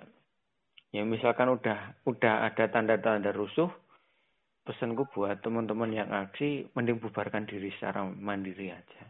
ya 0.95 1.03
misalkan 1.03 1.51
udah 1.51 2.07
udah 2.07 2.47
ada 2.47 2.71
tanda-tanda 2.71 3.35
rusuh 3.35 3.67
pesanku 4.65 5.05
buat 5.13 5.43
teman-teman 5.43 5.91
yang 5.93 6.09
aksi 6.09 6.71
mending 6.73 7.03
bubarkan 7.03 7.45
diri 7.45 7.69
secara 7.77 8.07
mandiri 8.07 8.73
aja. 8.73 9.03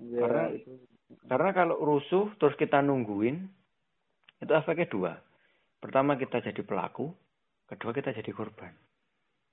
Ya, 0.00 0.18
karena 0.26 0.44
itu. 0.50 0.72
karena 1.30 1.50
kalau 1.54 1.76
rusuh 1.78 2.32
terus 2.42 2.58
kita 2.58 2.82
nungguin 2.82 3.46
itu 4.42 4.52
efeknya 4.52 4.90
dua. 4.90 5.12
Pertama 5.78 6.16
kita 6.16 6.40
jadi 6.40 6.64
pelaku, 6.64 7.12
kedua 7.70 7.92
kita 7.94 8.10
jadi 8.16 8.32
korban. 8.34 8.72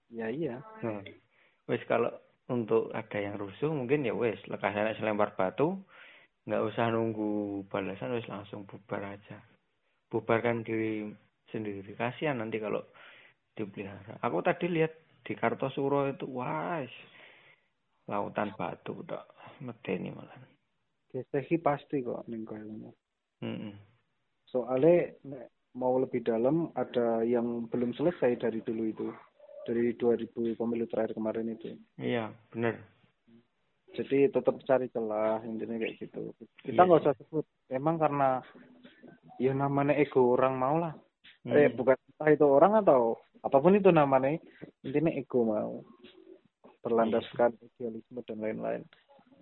Ya 0.09 0.31
iya. 0.31 0.63
Nah, 0.81 1.03
wes 1.69 1.83
kalau 1.85 2.09
untuk 2.51 2.91
ada 2.91 3.17
yang 3.17 3.39
rusuh 3.39 3.71
mungkin 3.71 4.03
ya 4.03 4.11
wes 4.11 4.37
lekas 4.51 4.75
anak 4.75 4.99
selempar 4.99 5.31
batu, 5.39 5.79
nggak 6.43 6.63
usah 6.67 6.91
nunggu 6.91 7.63
balasan 7.71 8.11
wes 8.11 8.27
langsung 8.27 8.67
bubar 8.67 9.15
aja. 9.15 9.39
Bubarkan 10.11 10.67
diri 10.67 11.07
sendiri. 11.47 11.95
Kasihan 11.95 12.43
nanti 12.43 12.59
kalau 12.59 12.83
dipelihara. 13.55 14.19
Aku 14.19 14.43
tadi 14.43 14.67
lihat 14.67 14.91
di 15.23 15.31
Kartosuro 15.31 16.11
itu 16.11 16.27
wah 16.27 16.83
lautan 18.11 18.51
batu 18.59 18.99
udah 18.99 19.23
medeni 19.63 20.11
malah. 20.11 20.35
Geseki 21.07 21.63
pasti 21.63 22.03
kok 22.03 22.27
ning 22.27 22.43
koyo 22.43 22.91
Mm 23.41 23.57
-mm 23.57 23.91
soalnya 24.51 25.15
mau 25.71 25.95
lebih 25.95 26.21
dalam 26.27 26.69
ada 26.75 27.23
yang 27.23 27.65
belum 27.71 27.95
selesai 27.95 28.43
dari 28.43 28.59
dulu 28.67 28.83
itu 28.91 29.07
dari 29.65 29.93
2000 29.93 30.57
pemilu 30.57 30.85
terakhir 30.89 31.13
kemarin 31.13 31.53
itu. 31.53 31.77
Iya 32.01 32.33
benar. 32.49 32.81
Jadi 33.91 34.31
tetap 34.31 34.55
cari 34.63 34.87
celah 34.87 35.43
intinya 35.43 35.75
kayak 35.75 35.99
gitu. 35.99 36.31
Kita 36.63 36.79
iya, 36.79 36.87
nggak 36.87 37.01
iya, 37.03 37.05
usah 37.11 37.15
sebut. 37.19 37.45
Emang 37.67 37.99
karena 37.99 38.39
ya 39.35 39.51
namanya 39.51 39.93
ego 39.99 40.31
orang 40.33 40.55
mau 40.55 40.75
lah. 40.79 40.95
Hmm. 41.41 41.57
eh 41.57 41.73
bukan 41.73 41.97
entah 41.97 42.29
itu 42.29 42.45
orang 42.45 42.85
atau 42.85 43.17
apa 43.41 43.57
pun 43.57 43.73
itu 43.73 43.89
namanya 43.89 44.37
intinya 44.81 45.11
ego 45.11 45.43
mau. 45.43 45.83
Berlandaskan 46.81 47.53
iya. 47.59 47.67
idealisme 47.67 48.21
dan 48.23 48.37
lain-lain. 48.39 48.83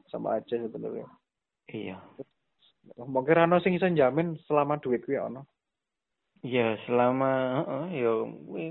Sama 0.10 0.42
aja 0.42 0.58
sebenarnya. 0.58 1.06
Iya. 1.70 2.02
Mungkin 2.98 3.36
rano 3.38 3.62
sing 3.62 3.78
iso 3.78 3.86
jamin 3.86 4.34
selama 4.50 4.82
duit 4.82 5.06
kuwi 5.06 5.22
ono. 5.22 5.46
Ya 6.40 6.80
selama 6.88 7.32
uh, 7.68 7.88
ya 7.92 8.12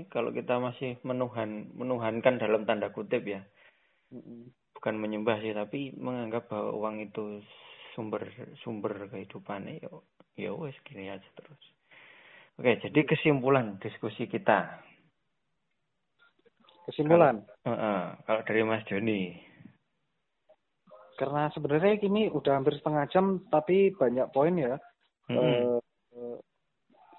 kalau 0.09 0.33
kita 0.33 0.57
masih 0.57 0.97
menuhan 1.05 1.69
menuhankan 1.77 2.41
dalam 2.41 2.65
tanda 2.65 2.89
kutip 2.89 3.21
ya. 3.29 3.45
Bukan 4.73 4.95
menyembah 4.97 5.37
sih 5.43 5.53
tapi 5.53 5.93
menganggap 5.93 6.49
bahwa 6.49 6.73
uang 6.73 6.95
itu 7.05 7.45
sumber 7.93 8.25
sumber 8.65 9.11
kehidupan 9.13 9.69
ya 9.69 9.91
ya 10.33 10.51
wes 10.57 10.73
gini 10.81 11.13
aja 11.13 11.29
terus. 11.37 11.61
Oke, 12.57 12.75
jadi 12.83 13.07
kesimpulan 13.07 13.79
diskusi 13.79 14.27
kita. 14.27 14.83
Kesimpulan. 16.89 17.45
Kalau, 17.63 17.69
uh, 17.69 17.85
uh, 17.85 18.01
kalau 18.25 18.41
dari 18.43 18.61
Mas 18.65 18.83
Joni 18.89 19.49
karena 21.19 21.51
sebenarnya 21.51 21.99
ini 21.99 22.31
udah 22.31 22.55
hampir 22.55 22.79
setengah 22.79 23.03
jam 23.11 23.43
tapi 23.51 23.91
banyak 23.91 24.31
poin 24.31 24.55
ya 24.55 24.79
mm 25.27 25.35
-hmm. 25.35 25.83
uh, 26.15 26.39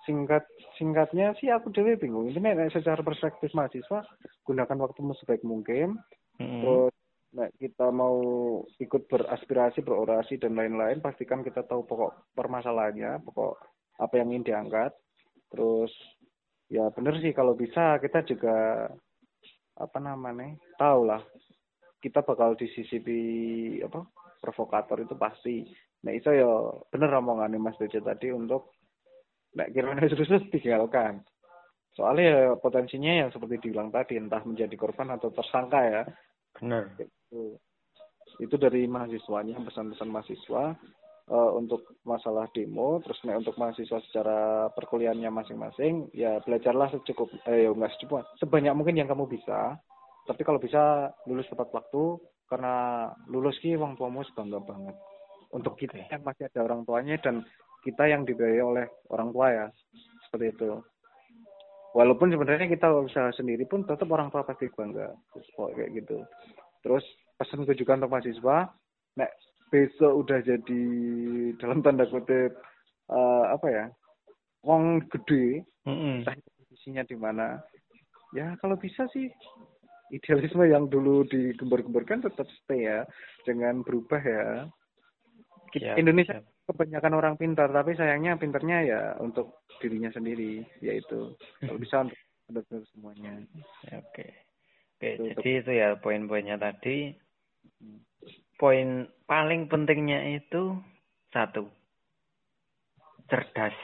singkat 0.04 0.44
singkatnya 0.76 1.36
sih 1.38 1.52
aku 1.52 1.72
dewe 1.72 1.96
bingung. 2.00 2.28
Ini 2.28 2.40
nek 2.40 2.72
secara 2.72 3.04
perspektif 3.04 3.52
mahasiswa 3.52 4.04
gunakan 4.44 4.78
waktumu 4.80 5.12
sebaik 5.18 5.44
mungkin. 5.44 6.00
Mm 6.40 6.46
-hmm. 6.46 6.60
terus 6.64 6.94
nek 7.30 7.50
kita 7.60 7.86
mau 7.94 8.16
ikut 8.80 9.02
beraspirasi 9.06 9.86
berorasi 9.86 10.40
dan 10.40 10.58
lain-lain 10.58 10.98
pastikan 10.98 11.46
kita 11.46 11.62
tahu 11.62 11.86
pokok 11.86 12.34
permasalahannya 12.34 13.22
pokok 13.22 13.54
apa 14.00 14.14
yang 14.18 14.34
ingin 14.34 14.46
diangkat. 14.54 14.92
Terus 15.52 15.92
ya 16.72 16.88
bener 16.90 17.18
sih 17.20 17.30
kalau 17.36 17.54
bisa 17.54 18.00
kita 18.02 18.24
juga 18.24 18.88
apa 19.80 19.98
namanya 19.98 20.56
tahu 20.76 21.08
lah 21.08 21.22
kita 22.00 22.24
bakal 22.24 22.56
disisipi 22.56 23.20
apa 23.84 24.08
provokator 24.40 25.04
itu 25.04 25.14
pasti. 25.14 25.68
Nah 26.00 26.16
itu 26.16 26.32
ya 26.32 26.48
bener 26.88 27.12
omongannya 27.20 27.60
Mas 27.60 27.76
Deja 27.76 28.00
tadi 28.00 28.32
untuk 28.32 28.72
nek 29.56 29.74
kira 29.74 29.94
terus 29.98 30.30
tinggalkan 30.54 31.24
soalnya 32.00 32.24
ya 32.24 32.42
potensinya 32.56 33.12
yang 33.26 33.28
seperti 33.34 33.60
dibilang 33.60 33.90
tadi 33.90 34.16
entah 34.16 34.40
menjadi 34.46 34.72
korban 34.78 35.10
atau 35.12 35.28
tersangka 35.34 35.80
ya. 35.84 36.02
Benar. 36.56 36.96
Itu 36.96 37.58
itu 38.40 38.54
dari 38.56 38.88
mahasiswanya 38.88 39.60
pesan-pesan 39.68 40.08
mahasiswa 40.08 40.72
uh, 41.28 41.50
untuk 41.60 41.98
masalah 42.08 42.48
demo 42.56 43.02
terus 43.04 43.20
nek 43.26 43.44
untuk 43.44 43.58
mahasiswa 43.60 44.00
secara 44.08 44.70
perkuliahannya 44.72 45.28
masing-masing 45.28 46.08
ya 46.16 46.40
belajarlah 46.40 46.88
secukup 46.94 47.28
eh 47.44 47.68
ya 47.68 47.70
enggak 47.74 47.92
secukup 47.98 48.24
sebanyak 48.40 48.72
mungkin 48.72 48.96
yang 48.96 49.10
kamu 49.10 49.28
bisa. 49.28 49.76
Tapi 50.24 50.40
kalau 50.46 50.62
bisa 50.62 51.10
lulus 51.26 51.48
tepat 51.52 51.68
waktu 51.74 52.16
karena 52.48 53.08
lulus 53.28 53.58
ki 53.60 53.76
uang 53.76 53.98
tuamu 53.98 54.24
bangga 54.32 54.62
banget. 54.62 54.96
Untuk 55.50 55.74
kita 55.74 55.98
yang 55.98 56.22
masih 56.22 56.46
ada 56.46 56.62
orang 56.62 56.86
tuanya 56.86 57.18
dan 57.18 57.42
kita 57.84 58.04
yang 58.08 58.22
dibiayai 58.28 58.62
oleh 58.62 58.86
orang 59.10 59.28
tua 59.32 59.48
ya 59.50 59.66
seperti 60.28 60.56
itu 60.56 60.70
walaupun 61.96 62.30
sebenarnya 62.30 62.70
kita 62.70 62.86
usaha 62.92 63.30
sendiri 63.34 63.66
pun 63.66 63.82
tetap 63.84 64.06
orang 64.12 64.30
tua 64.30 64.46
pasti 64.46 64.70
bangga 64.70 65.10
terus 65.34 65.48
kayak 65.56 65.90
gitu 65.96 66.18
terus 66.84 67.04
pesan 67.36 67.64
juga 67.66 67.96
untuk 67.98 68.12
mahasiswa 68.12 68.56
nek 69.16 69.32
besok 69.70 70.12
udah 70.26 70.38
jadi 70.42 70.84
dalam 71.58 71.80
tanda 71.80 72.06
kutip 72.06 72.54
uh, 73.10 73.54
apa 73.54 73.66
ya 73.70 73.86
uang 74.66 75.08
gede 75.08 75.64
mm 75.86 75.96
-hmm. 75.96 76.16
isinya 76.74 77.02
di 77.06 77.16
mana 77.16 77.58
ya 78.36 78.54
kalau 78.60 78.76
bisa 78.76 79.08
sih 79.10 79.30
idealisme 80.10 80.66
yang 80.66 80.90
dulu 80.90 81.22
digembar-gemborkan 81.30 82.26
tetap 82.26 82.46
stay 82.62 82.86
ya, 82.86 83.06
dengan 83.46 83.80
berubah 83.86 84.20
ya. 84.20 84.46
Kita, 85.70 85.94
ya, 85.94 86.02
Indonesia 86.02 86.42
ya. 86.42 86.44
Kebanyakan 86.70 87.14
orang 87.18 87.34
pintar, 87.34 87.68
tapi 87.74 87.98
sayangnya 87.98 88.38
pintarnya 88.38 88.78
ya 88.86 89.02
untuk 89.18 89.66
dirinya 89.82 90.14
sendiri, 90.14 90.62
yaitu 90.78 91.34
kalau 91.66 91.78
bisa 91.82 92.06
untuk 92.06 92.18
benar 92.46 92.82
semuanya. 92.94 93.32
Ya, 93.86 93.98
oke, 93.98 94.26
oke. 94.96 95.08
Itu, 95.18 95.24
jadi 95.34 95.50
itu 95.62 95.72
ya 95.74 95.88
poin-poinnya 95.98 96.56
tadi. 96.56 97.14
Poin 98.60 99.08
paling 99.24 99.66
pentingnya 99.66 100.36
itu 100.36 100.76
satu, 101.32 101.66
cerdas. 103.26 103.74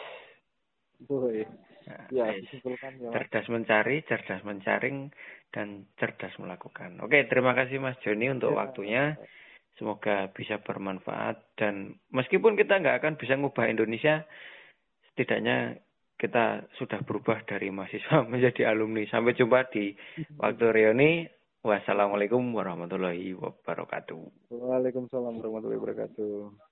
Boy. 1.06 1.44
Ya, 1.86 2.02
ya. 2.10 2.26
Mas. 2.34 3.14
cerdas 3.14 3.46
mencari, 3.46 4.02
cerdas 4.10 4.42
mencaring, 4.42 5.14
dan 5.54 5.86
cerdas 5.96 6.34
melakukan. 6.42 6.98
Oke, 6.98 7.30
terima 7.30 7.54
kasih 7.54 7.78
Mas 7.78 7.94
Joni 8.02 8.26
untuk 8.26 8.50
Ya. 8.52 8.58
waktunya. 8.58 9.04
Semoga 9.76 10.32
bisa 10.32 10.56
bermanfaat 10.64 11.60
dan 11.60 12.00
meskipun 12.08 12.56
kita 12.56 12.80
nggak 12.80 13.04
akan 13.04 13.14
bisa 13.20 13.36
ngubah 13.36 13.68
Indonesia, 13.68 14.24
setidaknya 15.12 15.76
kita 16.16 16.64
sudah 16.80 17.04
berubah 17.04 17.44
dari 17.44 17.68
mahasiswa 17.68 18.24
menjadi 18.32 18.72
alumni. 18.72 19.04
Sampai 19.08 19.36
jumpa 19.36 19.68
di 19.68 19.92
waktu 20.40 20.66
reuni. 20.72 21.28
Wassalamualaikum 21.66 22.54
warahmatullahi 22.54 23.34
wabarakatuh. 23.34 24.54
Waalaikumsalam 24.54 25.42
warahmatullahi 25.42 25.80
wabarakatuh. 25.82 26.65